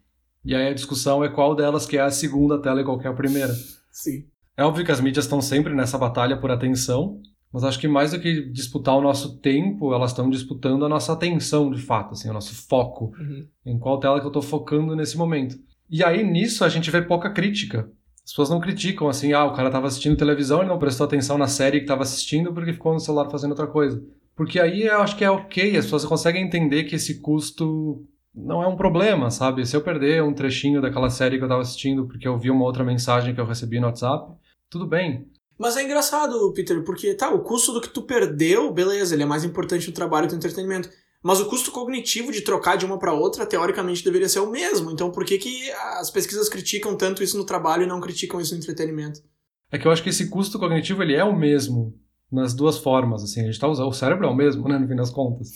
[0.43, 3.07] E aí a discussão é qual delas que é a segunda tela e qual que
[3.07, 3.53] é a primeira.
[3.91, 4.25] Sim.
[4.57, 7.21] É óbvio que as mídias estão sempre nessa batalha por atenção,
[7.53, 11.13] mas acho que mais do que disputar o nosso tempo, elas estão disputando a nossa
[11.13, 13.13] atenção, de fato, assim, o nosso foco.
[13.19, 13.45] Uhum.
[13.65, 15.57] Em qual tela que eu estou focando nesse momento.
[15.89, 17.91] E aí, nisso, a gente vê pouca crítica.
[18.23, 21.37] As pessoas não criticam assim, ah, o cara estava assistindo televisão, ele não prestou atenção
[21.37, 24.01] na série que estava assistindo porque ficou no celular fazendo outra coisa.
[24.35, 28.63] Porque aí eu acho que é ok, as pessoas conseguem entender que esse custo não
[28.63, 29.65] é um problema, sabe?
[29.65, 32.63] Se eu perder um trechinho daquela série que eu estava assistindo porque eu vi uma
[32.63, 34.33] outra mensagem que eu recebi no WhatsApp,
[34.69, 35.27] tudo bem.
[35.61, 39.27] Mas é engraçado, Peter, porque tá, o custo do que tu perdeu, beleza, ele é
[39.27, 40.89] mais importante no trabalho do entretenimento.
[41.21, 44.89] Mas o custo cognitivo de trocar de uma para outra, teoricamente, deveria ser o mesmo.
[44.89, 48.55] Então, por que, que as pesquisas criticam tanto isso no trabalho e não criticam isso
[48.55, 49.21] no entretenimento?
[49.71, 51.93] É que eu acho que esse custo cognitivo ele é o mesmo
[52.31, 53.23] nas duas formas.
[53.23, 55.49] Assim, a gente tá usando o cérebro é o mesmo, né, no fim das contas.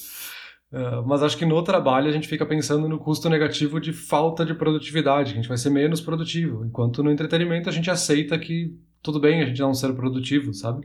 [0.71, 4.45] Uh, mas acho que no trabalho a gente fica pensando no custo negativo de falta
[4.45, 6.63] de produtividade, que a gente vai ser menos produtivo.
[6.63, 10.81] Enquanto no entretenimento a gente aceita que tudo bem a gente não ser produtivo, sabe?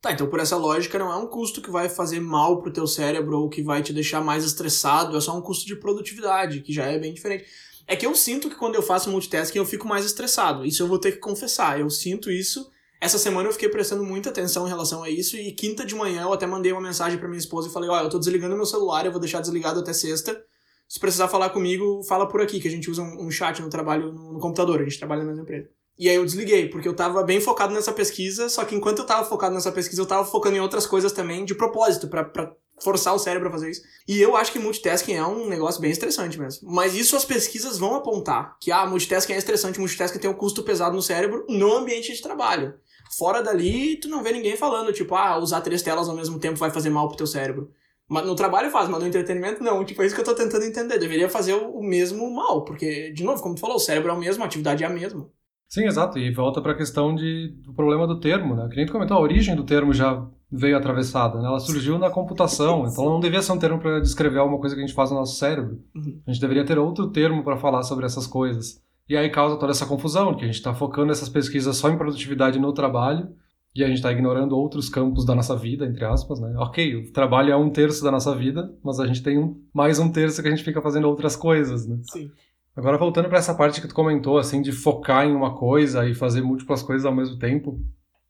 [0.00, 2.86] Tá, então por essa lógica não é um custo que vai fazer mal pro teu
[2.86, 6.72] cérebro ou que vai te deixar mais estressado, é só um custo de produtividade, que
[6.72, 7.44] já é bem diferente.
[7.88, 10.64] É que eu sinto que quando eu faço multitasking eu fico mais estressado.
[10.64, 11.80] Isso eu vou ter que confessar.
[11.80, 12.70] Eu sinto isso.
[13.00, 16.22] Essa semana eu fiquei prestando muita atenção em relação a isso e quinta de manhã
[16.22, 18.56] eu até mandei uma mensagem para minha esposa e falei: "Ó, oh, eu tô desligando
[18.56, 20.40] meu celular, eu vou deixar desligado até sexta.
[20.88, 24.12] Se precisar falar comigo, fala por aqui, que a gente usa um, chat no trabalho
[24.12, 25.68] no, no computador, a gente trabalha na mesma empresa".
[25.98, 29.06] E aí eu desliguei, porque eu tava bem focado nessa pesquisa, só que enquanto eu
[29.06, 33.14] tava focado nessa pesquisa, eu tava focando em outras coisas também, de propósito, para forçar
[33.14, 33.82] o cérebro a fazer isso.
[34.06, 36.70] E eu acho que multitasking é um negócio bem estressante mesmo.
[36.70, 40.62] Mas isso as pesquisas vão apontar, que ah, multitasking é estressante, multitasking tem um custo
[40.62, 42.74] pesado no cérebro no ambiente de trabalho.
[43.16, 46.58] Fora dali, tu não vê ninguém falando, tipo, ah, usar três telas ao mesmo tempo
[46.58, 47.70] vai fazer mal pro teu cérebro.
[48.08, 49.84] Mas no trabalho faz, mas no entretenimento não.
[49.84, 50.98] Tipo, é isso que eu tô tentando entender.
[50.98, 54.18] Deveria fazer o mesmo mal, porque, de novo, como tu falou, o cérebro é o
[54.18, 55.28] mesmo, a atividade é a mesma.
[55.68, 56.18] Sim, exato.
[56.18, 58.68] E volta para a questão de, do problema do termo, né?
[58.68, 61.48] Que nem tu comentou, a origem do termo já veio atravessada, né?
[61.48, 64.80] Ela surgiu na computação, então não devia ser um termo para descrever alguma coisa que
[64.80, 65.80] a gente faz no nosso cérebro.
[65.94, 66.20] Uhum.
[66.26, 68.80] A gente deveria ter outro termo para falar sobre essas coisas.
[69.08, 71.98] E aí causa toda essa confusão, que a gente está focando essas pesquisas só em
[71.98, 73.28] produtividade no trabalho
[73.74, 76.54] e a gente está ignorando outros campos da nossa vida, entre aspas, né?
[76.56, 79.98] Ok, o trabalho é um terço da nossa vida, mas a gente tem um, mais
[79.98, 81.98] um terço que a gente fica fazendo outras coisas, né?
[82.10, 82.30] Sim.
[82.76, 86.14] Agora voltando para essa parte que tu comentou, assim, de focar em uma coisa e
[86.14, 87.80] fazer múltiplas coisas ao mesmo tempo,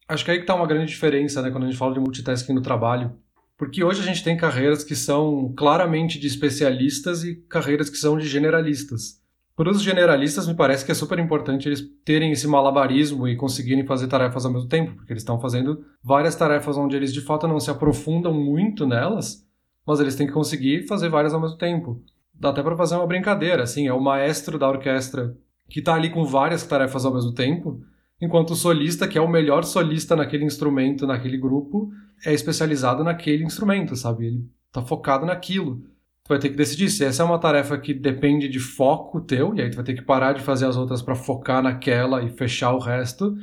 [0.06, 2.52] acho que aí que tá uma grande diferença, né, quando a gente fala de multitasking
[2.52, 3.12] no trabalho.
[3.58, 8.16] Porque hoje a gente tem carreiras que são claramente de especialistas e carreiras que são
[8.16, 9.20] de generalistas.
[9.56, 13.84] Para os generalistas, me parece que é super importante eles terem esse malabarismo e conseguirem
[13.84, 17.48] fazer tarefas ao mesmo tempo, porque eles estão fazendo várias tarefas onde eles de fato
[17.48, 19.44] não se aprofundam muito nelas,
[19.84, 22.00] mas eles têm que conseguir fazer várias ao mesmo tempo
[22.38, 25.36] dá até para fazer uma brincadeira, assim, é o maestro da orquestra
[25.68, 27.80] que tá ali com várias tarefas ao mesmo tempo,
[28.20, 31.90] enquanto o solista, que é o melhor solista naquele instrumento, naquele grupo,
[32.24, 34.26] é especializado naquele instrumento, sabe?
[34.26, 35.82] Ele tá focado naquilo.
[36.24, 39.54] Tu vai ter que decidir se essa é uma tarefa que depende de foco teu,
[39.54, 42.30] e aí tu vai ter que parar de fazer as outras para focar naquela e
[42.30, 43.36] fechar o resto,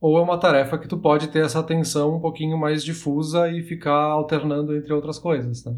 [0.00, 3.62] ou é uma tarefa que tu pode ter essa atenção um pouquinho mais difusa e
[3.62, 5.74] ficar alternando entre outras coisas, né?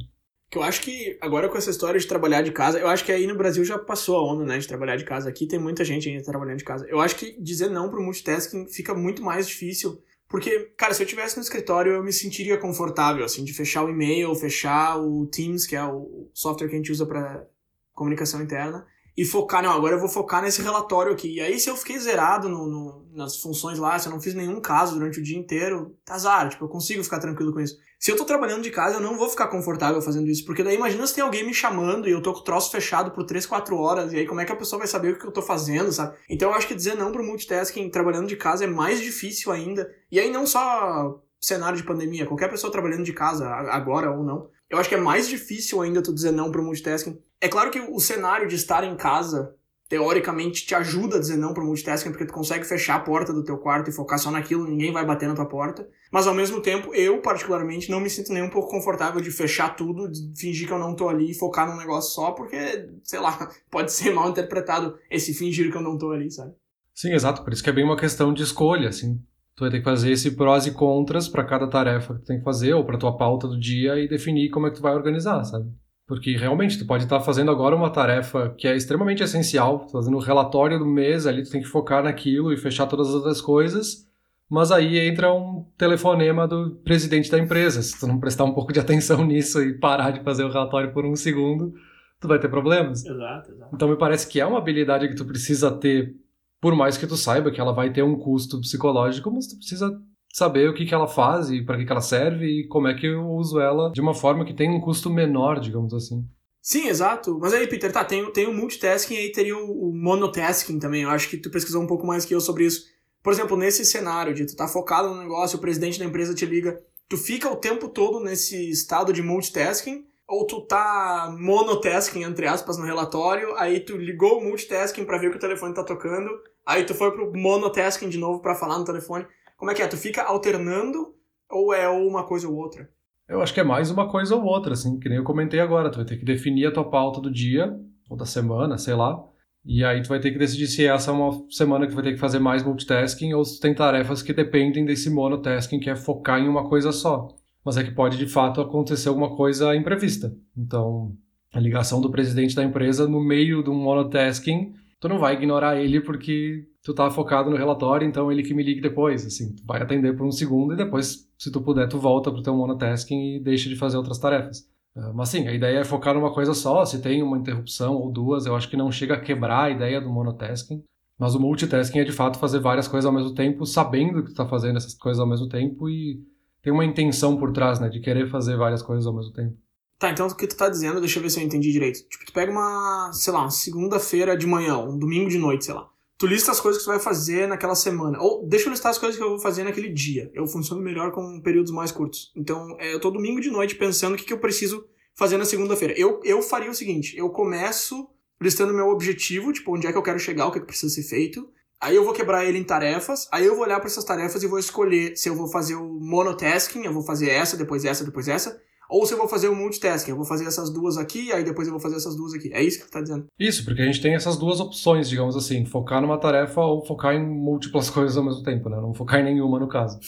[0.53, 3.11] Que eu acho que agora com essa história de trabalhar de casa, eu acho que
[3.11, 5.27] aí no Brasil já passou a onda, né, de trabalhar de casa.
[5.27, 6.87] Aqui tem muita gente ainda trabalhando de casa.
[6.91, 10.03] Eu acho que dizer não pro multitasking fica muito mais difícil.
[10.29, 13.88] Porque, cara, se eu tivesse no escritório, eu me sentiria confortável, assim, de fechar o
[13.88, 17.47] e-mail, fechar o Teams, que é o software que a gente usa para
[17.95, 18.87] comunicação interna,
[19.17, 21.37] e focar, não, agora eu vou focar nesse relatório aqui.
[21.37, 24.35] E aí, se eu fiquei zerado no, no, nas funções lá, se eu não fiz
[24.35, 27.79] nenhum caso durante o dia inteiro, tá azar, tipo, eu consigo ficar tranquilo com isso.
[28.03, 30.75] Se eu tô trabalhando de casa, eu não vou ficar confortável fazendo isso, porque daí
[30.75, 33.47] imagina se tem alguém me chamando e eu tô com o troço fechado por 3,
[33.47, 35.41] 4 horas, e aí como é que a pessoa vai saber o que eu tô
[35.41, 36.17] fazendo, sabe?
[36.29, 39.88] Então eu acho que dizer não pro multitasking trabalhando de casa é mais difícil ainda.
[40.11, 44.51] E aí não só cenário de pandemia, qualquer pessoa trabalhando de casa, agora ou não,
[44.69, 47.23] eu acho que é mais difícil ainda tu dizer não pro multitasking.
[47.41, 49.55] É claro que o cenário de estar em casa,
[49.92, 53.44] teoricamente, te ajuda a dizer não pro multitasking, porque tu consegue fechar a porta do
[53.44, 55.87] teu quarto e focar só naquilo, ninguém vai bater na tua porta.
[56.11, 59.76] Mas ao mesmo tempo, eu, particularmente, não me sinto nem um pouco confortável de fechar
[59.76, 63.20] tudo, de fingir que eu não tô ali e focar num negócio só, porque, sei
[63.20, 66.55] lá, pode ser mal interpretado esse fingir que eu não tô ali, sabe?
[66.94, 67.44] Sim, exato.
[67.44, 69.20] Por isso que é bem uma questão de escolha, assim.
[69.55, 72.38] Tu vai ter que fazer esse prós e contras para cada tarefa que tu tem
[72.38, 74.94] que fazer, ou para tua pauta do dia, e definir como é que tu vai
[74.94, 75.70] organizar, sabe?
[76.07, 80.21] Porque realmente tu pode estar fazendo agora uma tarefa que é extremamente essencial, fazendo o
[80.21, 84.07] relatório do mês, ali tu tem que focar naquilo e fechar todas as outras coisas,
[84.49, 87.81] mas aí entra um telefonema do presidente da empresa.
[87.81, 90.93] Se tu não prestar um pouco de atenção nisso e parar de fazer o relatório
[90.93, 91.73] por um segundo,
[92.21, 93.05] tu vai ter problemas.
[93.05, 93.75] Exato, exato.
[93.75, 96.15] Então me parece que é uma habilidade que tu precisa ter
[96.62, 100.01] por mais que tu saiba que ela vai ter um custo psicológico, mas tu precisa
[100.33, 102.95] saber o que, que ela faz e para que, que ela serve e como é
[102.95, 106.25] que eu uso ela de uma forma que tem um custo menor, digamos assim.
[106.61, 107.38] Sim, exato.
[107.38, 111.03] Mas aí, Peter, tá, tem, tem o multitasking e aí teria o, o monotasking também.
[111.03, 112.87] Eu acho que tu pesquisou um pouco mais que eu sobre isso.
[113.23, 116.47] Por exemplo, nesse cenário de tu tá focado no negócio, o presidente da empresa te
[116.47, 122.47] liga, tu fica o tempo todo nesse estado de multitasking ou tu tá monotasking, entre
[122.47, 126.31] aspas, no relatório, aí tu ligou o multitasking para ver que o telefone tá tocando,
[126.66, 129.27] Aí tu foi pro monotasking de novo para falar no telefone.
[129.62, 129.87] Como é que é?
[129.87, 131.14] Tu fica alternando
[131.48, 132.90] ou é uma coisa ou outra?
[133.29, 135.88] Eu acho que é mais uma coisa ou outra, assim, que nem eu comentei agora.
[135.88, 137.72] Tu vai ter que definir a tua pauta do dia,
[138.11, 139.25] ou da semana, sei lá.
[139.64, 142.11] E aí tu vai ter que decidir se essa é uma semana que vai ter
[142.11, 146.40] que fazer mais multitasking ou se tem tarefas que dependem desse monotasking, que é focar
[146.40, 147.29] em uma coisa só.
[147.64, 150.35] Mas é que pode, de fato, acontecer alguma coisa imprevista.
[150.57, 151.12] Então,
[151.55, 155.81] a ligação do presidente da empresa no meio de um monotasking, tu não vai ignorar
[155.81, 159.64] ele porque tu tá focado no relatório, então ele que me ligue depois, assim, tu
[159.64, 163.37] vai atender por um segundo e depois, se tu puder, tu volta pro teu monotasking
[163.37, 164.68] e deixa de fazer outras tarefas.
[164.97, 168.11] Ah, mas sim, a ideia é focar numa coisa só, se tem uma interrupção ou
[168.11, 170.83] duas, eu acho que não chega a quebrar a ideia do monotasking,
[171.18, 174.35] mas o multitasking é de fato fazer várias coisas ao mesmo tempo, sabendo que tu
[174.35, 176.21] tá fazendo essas coisas ao mesmo tempo e
[176.62, 179.57] tem uma intenção por trás, né, de querer fazer várias coisas ao mesmo tempo.
[179.99, 182.01] Tá, então o que tu tá dizendo, deixa eu ver se eu entendi direito.
[182.09, 185.75] Tipo, tu pega uma, sei lá, uma segunda-feira de manhã, um domingo de noite, sei
[185.75, 185.91] lá.
[186.23, 188.17] Tu lista as coisas que tu vai fazer naquela semana.
[188.23, 190.31] Ou deixa eu listar as coisas que eu vou fazer naquele dia.
[190.33, 192.31] Eu funciono melhor com períodos mais curtos.
[192.37, 195.45] Então, é, eu tô domingo de noite pensando o que, que eu preciso fazer na
[195.45, 195.99] segunda-feira.
[195.99, 198.09] Eu, eu faria o seguinte: eu começo
[198.41, 200.95] listando meu objetivo, tipo, onde é que eu quero chegar, o que, é que precisa
[200.95, 201.51] ser feito.
[201.81, 204.47] Aí eu vou quebrar ele em tarefas, aí eu vou olhar para essas tarefas e
[204.47, 208.29] vou escolher se eu vou fazer o monotasking, eu vou fazer essa, depois essa, depois
[208.29, 211.42] essa, ou se eu vou fazer o multitasking, eu vou fazer essas duas aqui, aí
[211.42, 212.53] depois eu vou fazer essas duas aqui.
[212.53, 213.27] É isso que tu tá dizendo?
[213.38, 217.14] Isso, porque a gente tem essas duas opções, digamos assim, focar numa tarefa ou focar
[217.14, 218.77] em múltiplas coisas ao mesmo tempo, né?
[218.77, 219.99] Não focar em nenhuma no caso.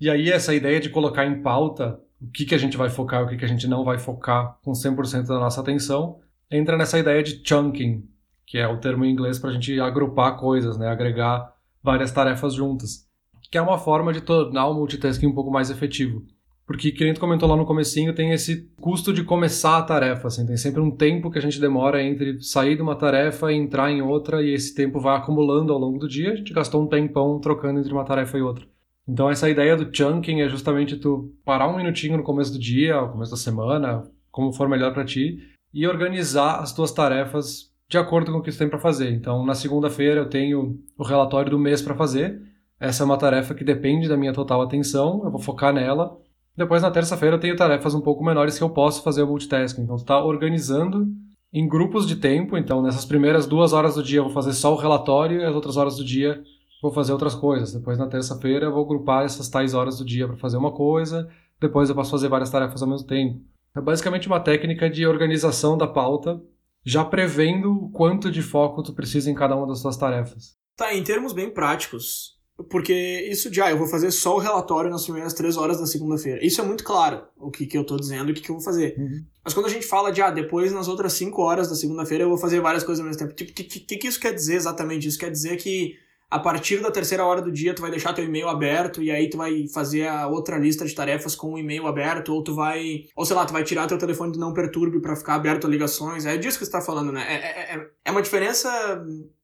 [0.00, 3.24] E aí essa ideia de colocar em pauta o que, que a gente vai focar,
[3.24, 6.18] o que, que a gente não vai focar com 100% da nossa atenção,
[6.50, 8.08] entra nessa ideia de chunking,
[8.46, 10.88] que é o termo em inglês para a gente agrupar coisas, né?
[10.88, 11.52] agregar
[11.82, 13.06] várias tarefas juntas,
[13.50, 16.24] que é uma forma de tornar o multitasking um pouco mais efetivo.
[16.66, 20.26] Porque, que a gente comentou lá no comecinho, tem esse custo de começar a tarefa,
[20.26, 23.56] assim, tem sempre um tempo que a gente demora entre sair de uma tarefa e
[23.56, 26.82] entrar em outra, e esse tempo vai acumulando ao longo do dia, a gente gastou
[26.82, 28.66] um tempão trocando entre uma tarefa e outra.
[29.08, 33.00] Então essa ideia do chunking é justamente tu parar um minutinho no começo do dia,
[33.00, 34.02] no começo da semana,
[34.32, 35.38] como for melhor para ti,
[35.72, 39.12] e organizar as tuas tarefas de acordo com o que tu tem para fazer.
[39.12, 42.42] Então na segunda-feira eu tenho o relatório do mês para fazer.
[42.80, 46.18] Essa é uma tarefa que depende da minha total atenção, eu vou focar nela
[46.56, 49.82] depois, na terça-feira, eu tenho tarefas um pouco menores que eu posso fazer o multitasking.
[49.82, 51.06] Então, está organizando
[51.52, 52.56] em grupos de tempo.
[52.56, 55.54] Então, nessas primeiras duas horas do dia, eu vou fazer só o relatório e as
[55.54, 56.42] outras horas do dia
[56.82, 57.72] vou fazer outras coisas.
[57.72, 61.28] Depois, na terça-feira, eu vou agrupar essas tais horas do dia para fazer uma coisa.
[61.60, 63.40] Depois, eu posso fazer várias tarefas ao mesmo tempo.
[63.74, 66.40] É basicamente uma técnica de organização da pauta,
[66.84, 70.56] já prevendo o quanto de foco tu precisa em cada uma das suas tarefas.
[70.76, 74.90] Tá, em termos bem práticos, porque isso de, ah, eu vou fazer só o relatório
[74.90, 76.44] nas primeiras três horas da segunda-feira.
[76.44, 78.54] Isso é muito claro, o que, que eu tô dizendo e o que, que eu
[78.54, 78.94] vou fazer.
[78.98, 79.24] Uhum.
[79.44, 82.28] Mas quando a gente fala de, ah, depois nas outras cinco horas da segunda-feira eu
[82.28, 83.34] vou fazer várias coisas ao mesmo tempo.
[83.34, 85.06] Tipo, o que, que, que isso quer dizer exatamente?
[85.06, 85.96] Isso quer dizer que
[86.28, 89.30] a partir da terceira hora do dia tu vai deixar teu e-mail aberto e aí
[89.30, 93.04] tu vai fazer a outra lista de tarefas com o e-mail aberto ou tu vai,
[93.14, 95.70] ou sei lá, tu vai tirar teu telefone do não perturbe para ficar aberto a
[95.70, 96.26] ligações.
[96.26, 97.24] É disso que você tá falando, né?
[97.28, 98.68] É, é, é, é uma diferença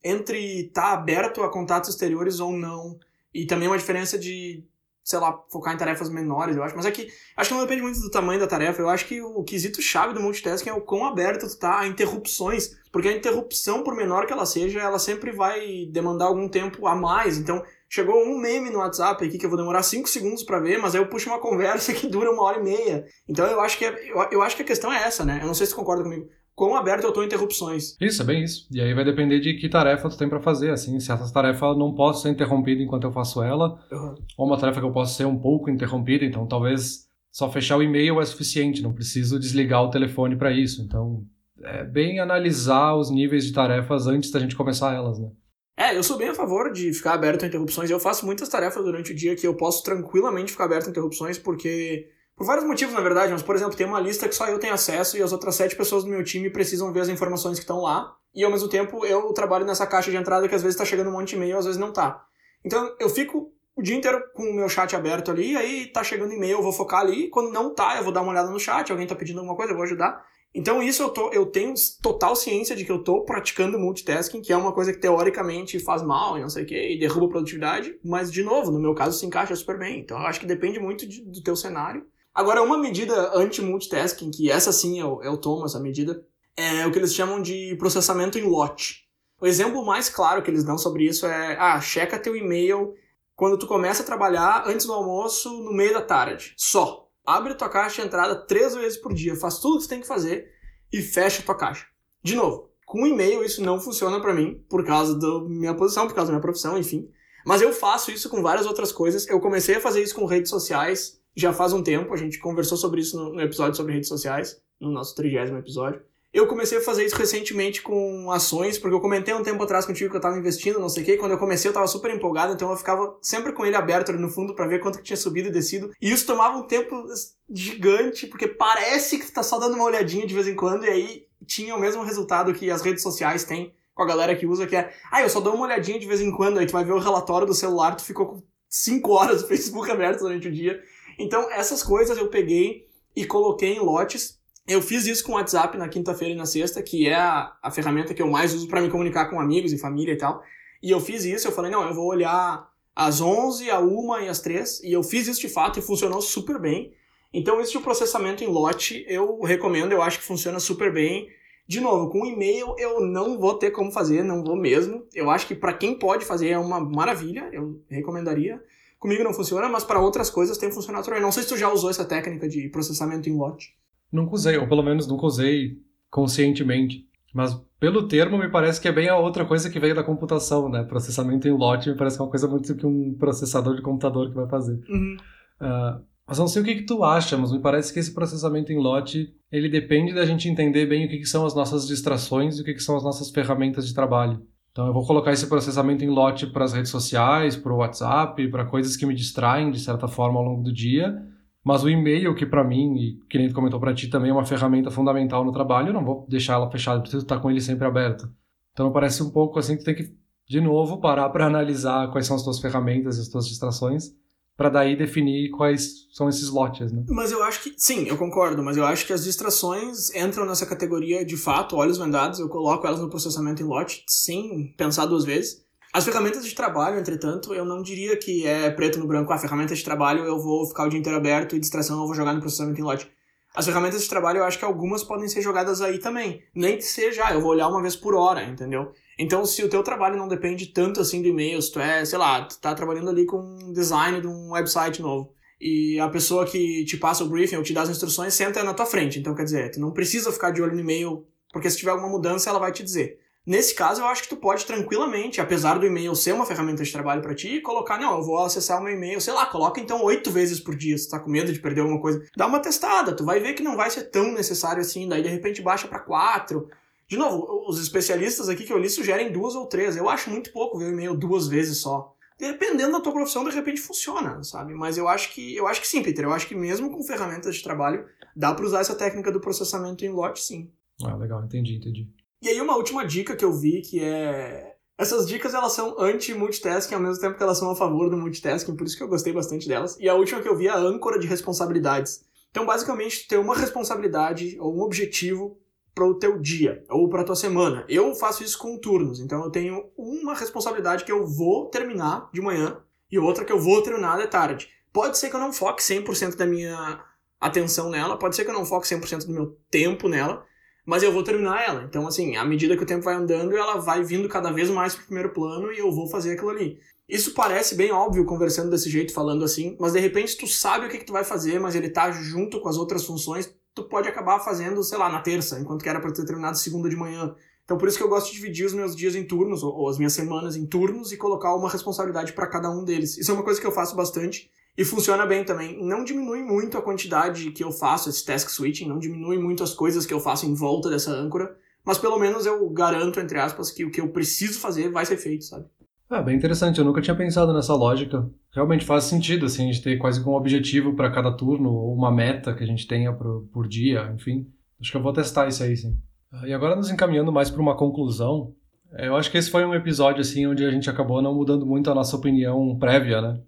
[0.02, 2.98] entre estar tá aberto a contatos exteriores ou não
[3.32, 4.64] e também uma diferença de,
[5.04, 6.76] sei lá, focar em tarefas menores, eu acho.
[6.76, 8.82] Mas é que acho que não depende muito do tamanho da tarefa.
[8.82, 11.86] Eu acho que o quesito chave do multitasking é o quão aberto tu tá a
[11.86, 12.76] interrupções.
[12.92, 16.94] Porque a interrupção, por menor que ela seja, ela sempre vai demandar algum tempo a
[16.94, 17.38] mais.
[17.38, 20.78] Então, chegou um meme no WhatsApp aqui que eu vou demorar 5 segundos para ver,
[20.78, 23.04] mas aí eu puxo uma conversa que dura uma hora e meia.
[23.28, 25.38] Então eu acho que é, eu, eu acho que a questão é essa, né?
[25.42, 27.96] Eu não sei se concorda comigo quão aberto eu tô a interrupções.
[28.00, 28.66] Isso, é bem isso.
[28.70, 31.74] E aí vai depender de que tarefa tu tem para fazer, assim, se essa tarefa
[31.74, 34.14] não posso ser interrompida enquanto eu faço ela, uhum.
[34.36, 37.82] ou uma tarefa que eu posso ser um pouco interrompida, então talvez só fechar o
[37.82, 40.82] e-mail é suficiente, não preciso desligar o telefone para isso.
[40.82, 41.24] Então,
[41.60, 45.30] é bem analisar os níveis de tarefas antes da gente começar elas, né?
[45.76, 47.90] É, eu sou bem a favor de ficar aberto a interrupções.
[47.90, 51.38] Eu faço muitas tarefas durante o dia que eu posso tranquilamente ficar aberto a interrupções,
[51.38, 54.58] porque por vários motivos, na verdade, mas, por exemplo, tem uma lista que só eu
[54.58, 57.64] tenho acesso e as outras sete pessoas do meu time precisam ver as informações que
[57.64, 58.14] estão lá.
[58.34, 61.08] E ao mesmo tempo eu trabalho nessa caixa de entrada que às vezes está chegando
[61.08, 62.24] um monte de e-mail, às vezes não tá.
[62.64, 66.32] Então eu fico o dia inteiro com o meu chat aberto ali, aí tá chegando
[66.32, 67.28] e-mail, eu vou focar ali.
[67.28, 69.72] Quando não tá, eu vou dar uma olhada no chat, alguém tá pedindo alguma coisa,
[69.72, 70.24] eu vou ajudar.
[70.54, 74.52] Então isso eu, tô, eu tenho total ciência de que eu tô praticando multitasking, que
[74.52, 77.30] é uma coisa que teoricamente faz mal e não sei o que, e derruba a
[77.30, 80.00] produtividade, mas de novo, no meu caso se encaixa super bem.
[80.00, 82.06] Então eu acho que depende muito de, do teu cenário.
[82.34, 86.24] Agora, uma medida anti-multitasking, que essa sim é o, é o Thomas, a medida,
[86.56, 89.06] é o que eles chamam de processamento em lote.
[89.40, 92.94] O exemplo mais claro que eles dão sobre isso é, ah, checa teu e-mail
[93.34, 96.54] quando tu começa a trabalhar antes do almoço, no meio da tarde.
[96.56, 97.01] Só.
[97.24, 100.06] Abre tua caixa de entrada três vezes por dia, faz tudo que tu tem que
[100.06, 100.50] fazer
[100.92, 101.86] e fecha tua caixa.
[102.22, 106.14] De novo, com e-mail isso não funciona para mim, por causa da minha posição, por
[106.14, 107.08] causa da minha profissão, enfim.
[107.46, 109.26] Mas eu faço isso com várias outras coisas.
[109.28, 112.76] Eu comecei a fazer isso com redes sociais já faz um tempo, a gente conversou
[112.76, 116.02] sobre isso no episódio sobre redes sociais, no nosso trigésimo episódio.
[116.32, 120.10] Eu comecei a fazer isso recentemente com ações, porque eu comentei um tempo atrás contigo
[120.10, 121.16] que eu tava investindo, não sei o quê.
[121.18, 124.18] Quando eu comecei, eu tava super empolgado, então eu ficava sempre com ele aberto ali
[124.18, 125.92] no fundo para ver quanto que tinha subido e descido.
[126.00, 127.04] E isso tomava um tempo
[127.50, 130.88] gigante, porque parece que tu tá só dando uma olhadinha de vez em quando, e
[130.88, 134.66] aí tinha o mesmo resultado que as redes sociais têm com a galera que usa,
[134.66, 136.84] que é, ah, eu só dou uma olhadinha de vez em quando, aí tu vai
[136.84, 140.52] ver o relatório do celular, tu ficou com 5 horas do Facebook aberto durante o
[140.52, 140.82] dia.
[141.18, 145.76] Então, essas coisas eu peguei e coloquei em lotes eu fiz isso com o WhatsApp
[145.76, 148.80] na quinta-feira e na sexta, que é a, a ferramenta que eu mais uso para
[148.80, 150.42] me comunicar com amigos e família e tal.
[150.82, 154.28] E eu fiz isso, eu falei, não, eu vou olhar às 11, a 1 e
[154.28, 154.82] às 3.
[154.84, 156.92] E eu fiz isso de fato e funcionou super bem.
[157.32, 161.28] Então, esse de processamento em lote eu recomendo, eu acho que funciona super bem.
[161.66, 165.06] De novo, com e-mail eu não vou ter como fazer, não vou mesmo.
[165.14, 168.62] Eu acho que para quem pode fazer é uma maravilha, eu recomendaria.
[168.98, 171.20] Comigo não funciona, mas para outras coisas tem funcionado também.
[171.20, 173.74] Não sei se tu já usou essa técnica de processamento em lote.
[174.12, 175.78] Nunca usei, ou pelo menos nunca usei
[176.10, 177.06] conscientemente.
[177.32, 180.68] Mas pelo termo, me parece que é bem a outra coisa que veio da computação,
[180.68, 180.84] né?
[180.84, 184.28] Processamento em lote me parece que é uma coisa muito que um processador de computador
[184.28, 184.78] que vai fazer.
[184.88, 185.16] Uhum.
[185.60, 188.72] Uh, mas não sei o que, que tu acha, mas me parece que esse processamento
[188.72, 192.58] em lote, ele depende da gente entender bem o que, que são as nossas distrações
[192.58, 194.40] e o que, que são as nossas ferramentas de trabalho.
[194.70, 198.48] Então eu vou colocar esse processamento em lote para as redes sociais, para o WhatsApp,
[198.48, 201.22] para coisas que me distraem de certa forma ao longo do dia,
[201.64, 204.44] mas o e-mail, que para mim, e que nem comentou para ti, também é uma
[204.44, 207.86] ferramenta fundamental no trabalho, eu não vou deixar ela fechada, preciso estar com ele sempre
[207.86, 208.28] aberto.
[208.72, 210.12] Então parece um pouco assim que tu tem que,
[210.48, 214.12] de novo, parar para analisar quais são as tuas ferramentas e as tuas distrações,
[214.56, 217.04] para daí definir quais são esses lotes, né?
[217.08, 220.66] Mas eu acho que, sim, eu concordo, mas eu acho que as distrações entram nessa
[220.66, 225.24] categoria de fato, olhos vendados, eu coloco elas no processamento em lote sem pensar duas
[225.24, 225.61] vezes.
[225.94, 229.30] As ferramentas de trabalho, entretanto, eu não diria que é preto no branco.
[229.30, 232.14] Ah, ferramenta de trabalho eu vou ficar o dia inteiro aberto e distração eu vou
[232.14, 233.10] jogar no processamento em lote.
[233.54, 236.42] As ferramentas de trabalho eu acho que algumas podem ser jogadas aí também.
[236.54, 238.90] Nem que seja, eu vou olhar uma vez por hora, entendeu?
[239.18, 242.18] Então, se o teu trabalho não depende tanto assim do e-mail, se tu é, sei
[242.18, 246.86] lá, tu tá trabalhando ali com design de um website novo, e a pessoa que
[246.86, 249.18] te passa o briefing ou te dá as instruções senta na tua frente.
[249.18, 252.08] Então, quer dizer, tu não precisa ficar de olho no e-mail, porque se tiver alguma
[252.08, 253.20] mudança, ela vai te dizer.
[253.44, 256.92] Nesse caso, eu acho que tu pode tranquilamente, apesar do e-mail ser uma ferramenta de
[256.92, 260.00] trabalho para ti, colocar, não, eu vou acessar o meu e-mail, sei lá, coloca então
[260.04, 262.24] oito vezes por dia, se tu tá com medo de perder alguma coisa.
[262.36, 265.28] Dá uma testada, tu vai ver que não vai ser tão necessário assim, daí de
[265.28, 266.68] repente baixa para quatro.
[267.08, 269.96] De novo, os especialistas aqui que eu li sugerem duas ou três.
[269.96, 272.14] Eu acho muito pouco ver o e-mail duas vezes só.
[272.38, 274.72] Dependendo da tua profissão, de repente funciona, sabe?
[274.72, 276.24] Mas eu acho que eu acho que sim, Peter.
[276.24, 280.04] Eu acho que mesmo com ferramentas de trabalho, dá para usar essa técnica do processamento
[280.04, 280.70] em lote, sim.
[281.04, 282.08] Ah, legal, entendi, entendi.
[282.42, 286.94] E aí uma última dica que eu vi que é essas dicas elas são anti-multitasking
[286.94, 289.32] ao mesmo tempo que elas são a favor do multitasking, por isso que eu gostei
[289.32, 289.96] bastante delas.
[289.98, 292.24] E a última que eu vi é a âncora de responsabilidades.
[292.50, 295.58] Então, basicamente, ter uma responsabilidade ou um objetivo
[295.94, 297.84] para o teu dia ou para a tua semana.
[297.88, 302.40] Eu faço isso com turnos, então eu tenho uma responsabilidade que eu vou terminar de
[302.40, 304.68] manhã e outra que eu vou terminar de tarde.
[304.92, 307.02] Pode ser que eu não foque 100% da minha
[307.40, 310.44] atenção nela, pode ser que eu não foque 100% do meu tempo nela,
[310.84, 311.84] mas eu vou terminar ela.
[311.84, 314.94] Então, assim, à medida que o tempo vai andando, ela vai vindo cada vez mais
[314.94, 316.78] pro primeiro plano e eu vou fazer aquilo ali.
[317.08, 320.88] Isso parece bem óbvio conversando desse jeito, falando assim, mas de repente tu sabe o
[320.88, 324.08] que, que tu vai fazer, mas ele tá junto com as outras funções, tu pode
[324.08, 327.34] acabar fazendo, sei lá, na terça, enquanto que era para ter terminado segunda de manhã.
[327.64, 329.88] Então por isso que eu gosto de dividir os meus dias em turnos, ou, ou
[329.88, 333.18] as minhas semanas em turnos, e colocar uma responsabilidade para cada um deles.
[333.18, 334.50] Isso é uma coisa que eu faço bastante.
[334.76, 335.84] E funciona bem também.
[335.84, 339.74] Não diminui muito a quantidade que eu faço, esse task switching, não diminui muito as
[339.74, 341.54] coisas que eu faço em volta dessa âncora,
[341.84, 345.16] mas pelo menos eu garanto, entre aspas, que o que eu preciso fazer vai ser
[345.16, 345.66] feito, sabe?
[346.08, 346.78] Ah, bem interessante.
[346.78, 348.28] Eu nunca tinha pensado nessa lógica.
[348.54, 352.10] Realmente faz sentido, assim, a gente ter quase um objetivo para cada turno, ou uma
[352.10, 354.46] meta que a gente tenha por, por dia, enfim.
[354.80, 355.96] Acho que eu vou testar isso aí, sim.
[356.30, 358.54] Ah, e agora nos encaminhando mais para uma conclusão,
[358.92, 361.64] é, eu acho que esse foi um episódio, assim, onde a gente acabou não mudando
[361.64, 363.40] muito a nossa opinião prévia, né?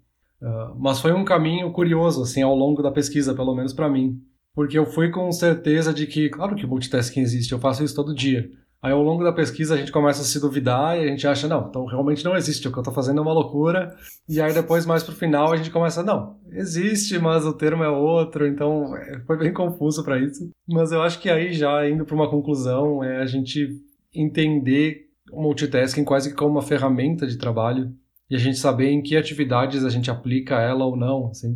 [0.45, 4.21] Uh, mas foi um caminho curioso, assim, ao longo da pesquisa, pelo menos para mim.
[4.53, 8.13] Porque eu fui com certeza de que, claro que multitasking existe, eu faço isso todo
[8.13, 8.47] dia.
[8.79, 11.47] Aí ao longo da pesquisa a gente começa a se duvidar e a gente acha,
[11.47, 13.95] não, então realmente não existe, o que eu tô fazendo é uma loucura.
[14.29, 17.89] E aí depois, mais pro final, a gente começa, não, existe, mas o termo é
[17.89, 20.51] outro, então é, foi bem confuso para isso.
[20.69, 23.67] Mas eu acho que aí já indo para uma conclusão é a gente
[24.13, 27.91] entender o multitasking quase como uma ferramenta de trabalho
[28.29, 31.55] e a gente saber em que atividades a gente aplica ela ou não, assim.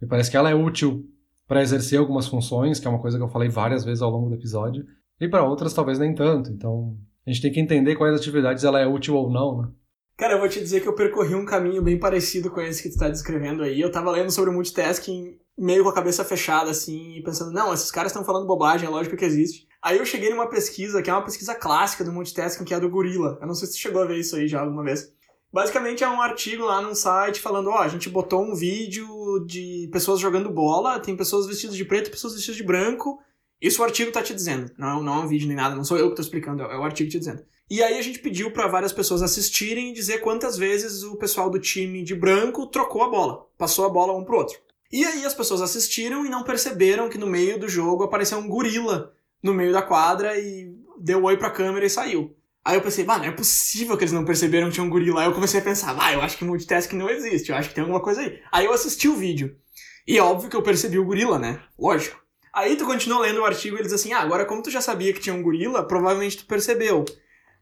[0.00, 1.04] Me parece que ela é útil
[1.46, 4.28] para exercer algumas funções, que é uma coisa que eu falei várias vezes ao longo
[4.28, 4.84] do episódio,
[5.20, 6.50] e para outras talvez nem tanto.
[6.50, 6.96] Então,
[7.26, 9.68] a gente tem que entender quais atividades ela é útil ou não, né?
[10.16, 12.88] Cara, eu vou te dizer que eu percorri um caminho bem parecido com esse que
[12.88, 13.78] tu tá descrevendo aí.
[13.78, 18.12] Eu tava lendo sobre multitasking meio com a cabeça fechada, assim, pensando, não, esses caras
[18.12, 19.66] estão falando bobagem, é lógico que existe.
[19.82, 22.80] Aí eu cheguei numa pesquisa, que é uma pesquisa clássica do multitasking, que é a
[22.80, 23.38] do Gorila.
[23.40, 25.12] Eu não sei se você chegou a ver isso aí já alguma vez.
[25.52, 29.06] Basicamente é um artigo lá num site falando, ó, oh, a gente botou um vídeo
[29.46, 33.18] de pessoas jogando bola, tem pessoas vestidas de preto pessoas vestidas de branco.
[33.60, 34.70] Isso o artigo tá te dizendo.
[34.76, 36.84] Não, não é um vídeo nem nada, não sou eu que tô explicando, é o
[36.84, 37.42] artigo te dizendo.
[37.68, 41.50] E aí a gente pediu para várias pessoas assistirem e dizer quantas vezes o pessoal
[41.50, 44.58] do time de branco trocou a bola, passou a bola um pro outro.
[44.92, 48.46] E aí as pessoas assistiram e não perceberam que no meio do jogo apareceu um
[48.46, 52.35] gorila no meio da quadra e deu oi pra câmera e saiu.
[52.66, 55.20] Aí eu pensei, mano, não é possível que eles não perceberam que tinha um gorila.
[55.20, 57.76] Aí eu comecei a pensar, ah, eu acho que multitasking não existe, eu acho que
[57.76, 58.40] tem alguma coisa aí.
[58.50, 59.56] Aí eu assisti o vídeo.
[60.04, 61.60] E é óbvio que eu percebi o gorila, né?
[61.78, 62.20] Lógico.
[62.52, 64.80] Aí tu continua lendo o artigo e ele diz assim, ah, agora como tu já
[64.80, 67.04] sabia que tinha um gorila, provavelmente tu percebeu.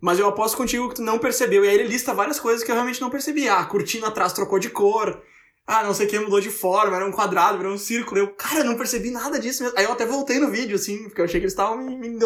[0.00, 1.66] Mas eu aposto contigo que tu não percebeu.
[1.66, 3.46] E aí ele lista várias coisas que eu realmente não percebi.
[3.46, 5.22] Ah, a cortina atrás trocou de cor.
[5.66, 8.20] Ah, não sei o que mudou de forma, era um quadrado, era um círculo.
[8.20, 9.78] Eu, cara, não percebi nada disso mesmo.
[9.78, 12.18] Aí eu até voltei no vídeo, assim, porque eu achei que eles estavam me, me.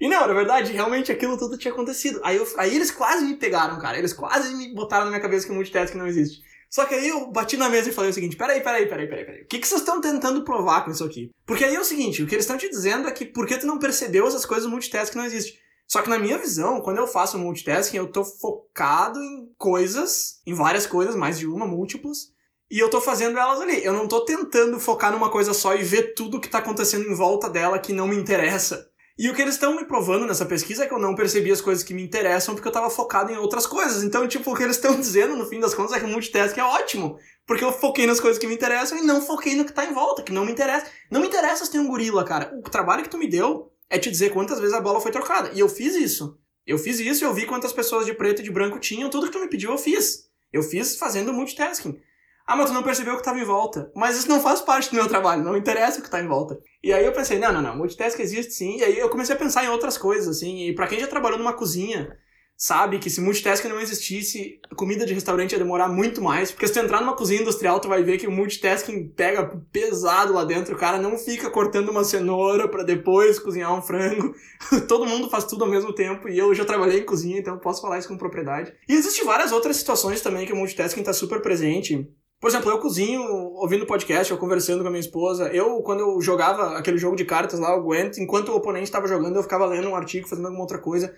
[0.00, 2.20] E não, na verdade, realmente aquilo tudo tinha acontecido.
[2.22, 3.98] Aí, eu, aí eles quase me pegaram, cara.
[3.98, 6.42] Eles quase me botaram na minha cabeça que o multitasking não existe.
[6.68, 9.24] Só que aí eu bati na mesa e falei o seguinte: peraí, peraí, peraí, peraí,
[9.24, 9.42] peraí.
[9.42, 11.30] O que, que vocês estão tentando provar com isso aqui?
[11.46, 13.56] Porque aí é o seguinte: o que eles estão te dizendo é que por que
[13.56, 15.58] tu não percebeu essas coisas do multitasking não existe.
[15.86, 20.52] Só que na minha visão, quando eu faço multitasking, eu tô focado em coisas, em
[20.52, 22.32] várias coisas, mais de uma, múltiplas,
[22.68, 23.84] e eu tô fazendo elas ali.
[23.84, 27.14] Eu não tô tentando focar numa coisa só e ver tudo que tá acontecendo em
[27.14, 28.90] volta dela que não me interessa.
[29.18, 31.62] E o que eles estão me provando nessa pesquisa é que eu não percebi as
[31.62, 34.04] coisas que me interessam porque eu tava focado em outras coisas.
[34.04, 36.60] Então, tipo, o que eles estão dizendo, no fim das contas, é que o multitasking
[36.60, 37.18] é ótimo.
[37.46, 39.94] Porque eu foquei nas coisas que me interessam e não foquei no que tá em
[39.94, 40.86] volta, que não me interessa.
[41.10, 42.52] Não me interessa se tem um gorila, cara.
[42.58, 45.50] O trabalho que tu me deu é te dizer quantas vezes a bola foi trocada.
[45.54, 46.38] E eu fiz isso.
[46.66, 49.08] Eu fiz isso e eu vi quantas pessoas de preto e de branco tinham.
[49.08, 50.28] Tudo que tu me pediu, eu fiz.
[50.52, 51.98] Eu fiz fazendo multitasking.
[52.46, 53.90] Ah, mas tu não percebeu o que estava em volta.
[53.94, 56.56] Mas isso não faz parte do meu trabalho, não interessa o que está em volta.
[56.82, 58.78] E aí eu pensei, não, não, não, multitasking existe sim.
[58.78, 60.68] E aí eu comecei a pensar em outras coisas, assim.
[60.68, 62.16] E para quem já trabalhou numa cozinha,
[62.56, 66.52] sabe que se multitasking não existisse, comida de restaurante ia demorar muito mais.
[66.52, 70.32] Porque se tu entrar numa cozinha industrial, tu vai ver que o multitasking pega pesado
[70.32, 70.76] lá dentro.
[70.76, 74.32] O cara não fica cortando uma cenoura para depois cozinhar um frango.
[74.86, 76.28] Todo mundo faz tudo ao mesmo tempo.
[76.28, 78.72] E eu já trabalhei em cozinha, então posso falar isso com propriedade.
[78.88, 82.08] E existem várias outras situações também que o multitasking está super presente.
[82.40, 83.22] Por exemplo, eu cozinho
[83.54, 85.48] ouvindo podcast, ou conversando com a minha esposa.
[85.48, 89.08] Eu, quando eu jogava aquele jogo de cartas lá, o Gwent, enquanto o oponente estava
[89.08, 91.14] jogando, eu ficava lendo um artigo, fazendo alguma outra coisa.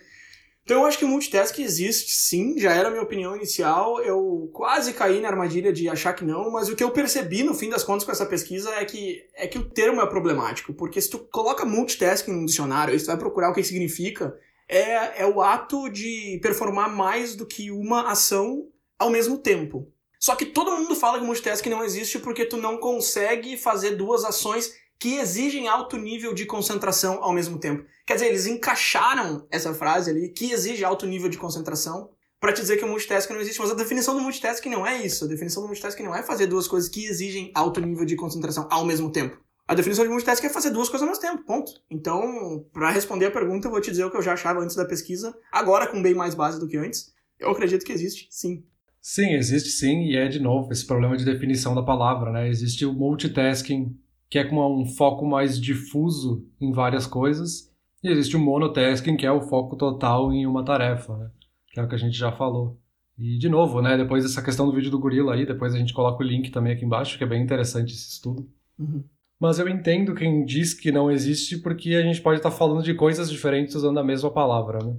[0.63, 3.99] Então eu acho que o multitasking existe sim, já era a minha opinião inicial.
[4.01, 7.55] Eu quase caí na armadilha de achar que não, mas o que eu percebi no
[7.55, 10.71] fim das contas com essa pesquisa é que, é que o termo é problemático.
[10.73, 15.23] Porque se tu coloca multitasking no dicionário e tu vai procurar o que significa, é,
[15.23, 18.67] é o ato de performar mais do que uma ação
[18.97, 19.91] ao mesmo tempo.
[20.19, 24.25] Só que todo mundo fala que multitasking não existe porque tu não consegue fazer duas
[24.25, 27.85] ações que exigem alto nível de concentração ao mesmo tempo.
[28.05, 32.09] Quer dizer, eles encaixaram essa frase ali, que exige alto nível de concentração,
[32.39, 33.61] para te dizer que o multitasking não existe.
[33.61, 35.23] Mas a definição do multitasking não é isso.
[35.23, 38.67] A definição do multitasking não é fazer duas coisas que exigem alto nível de concentração
[38.69, 39.37] ao mesmo tempo.
[39.67, 41.71] A definição de multitasking é fazer duas coisas ao mesmo tempo, ponto.
[41.89, 44.75] Então, para responder a pergunta, eu vou te dizer o que eu já achava antes
[44.75, 47.13] da pesquisa, agora com bem mais base do que antes.
[47.37, 48.65] Eu acredito que existe, sim.
[49.11, 52.47] Sim, existe sim, e é de novo esse problema de definição da palavra, né?
[52.47, 53.97] Existe o multitasking,
[54.29, 59.25] que é com um foco mais difuso em várias coisas, e existe o monotasking, que
[59.25, 61.31] é o foco total em uma tarefa, né?
[61.73, 62.79] Que é o que a gente já falou.
[63.17, 63.97] E de novo, né?
[63.97, 66.73] Depois dessa questão do vídeo do gorila aí, depois a gente coloca o link também
[66.73, 68.47] aqui embaixo, que é bem interessante esse estudo.
[68.77, 69.03] Uhum.
[69.39, 72.93] Mas eu entendo quem diz que não existe, porque a gente pode estar falando de
[72.93, 74.95] coisas diferentes usando a mesma palavra, né?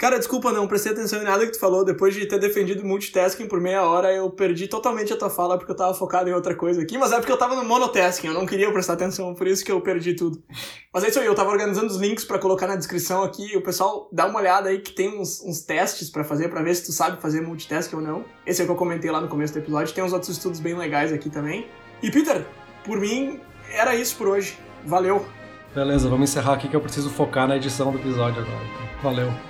[0.00, 1.84] Cara, desculpa, não prestei atenção em nada que tu falou.
[1.84, 5.70] Depois de ter defendido multitasking por meia hora, eu perdi totalmente a tua fala porque
[5.70, 6.96] eu tava focado em outra coisa aqui.
[6.96, 9.70] Mas é porque eu tava no monotasking, eu não queria prestar atenção, por isso que
[9.70, 10.42] eu perdi tudo.
[10.90, 13.54] Mas é isso aí, eu tava organizando os links para colocar na descrição aqui.
[13.54, 16.74] O pessoal dá uma olhada aí que tem uns, uns testes para fazer, para ver
[16.76, 18.24] se tu sabe fazer multitasking ou não.
[18.46, 19.94] Esse é o que eu comentei lá no começo do episódio.
[19.94, 21.66] Tem uns outros estudos bem legais aqui também.
[22.02, 22.46] E Peter,
[22.86, 23.38] por mim,
[23.70, 24.58] era isso por hoje.
[24.82, 25.26] Valeu!
[25.74, 28.64] Beleza, vamos encerrar aqui que eu preciso focar na edição do episódio agora.
[29.02, 29.49] Valeu!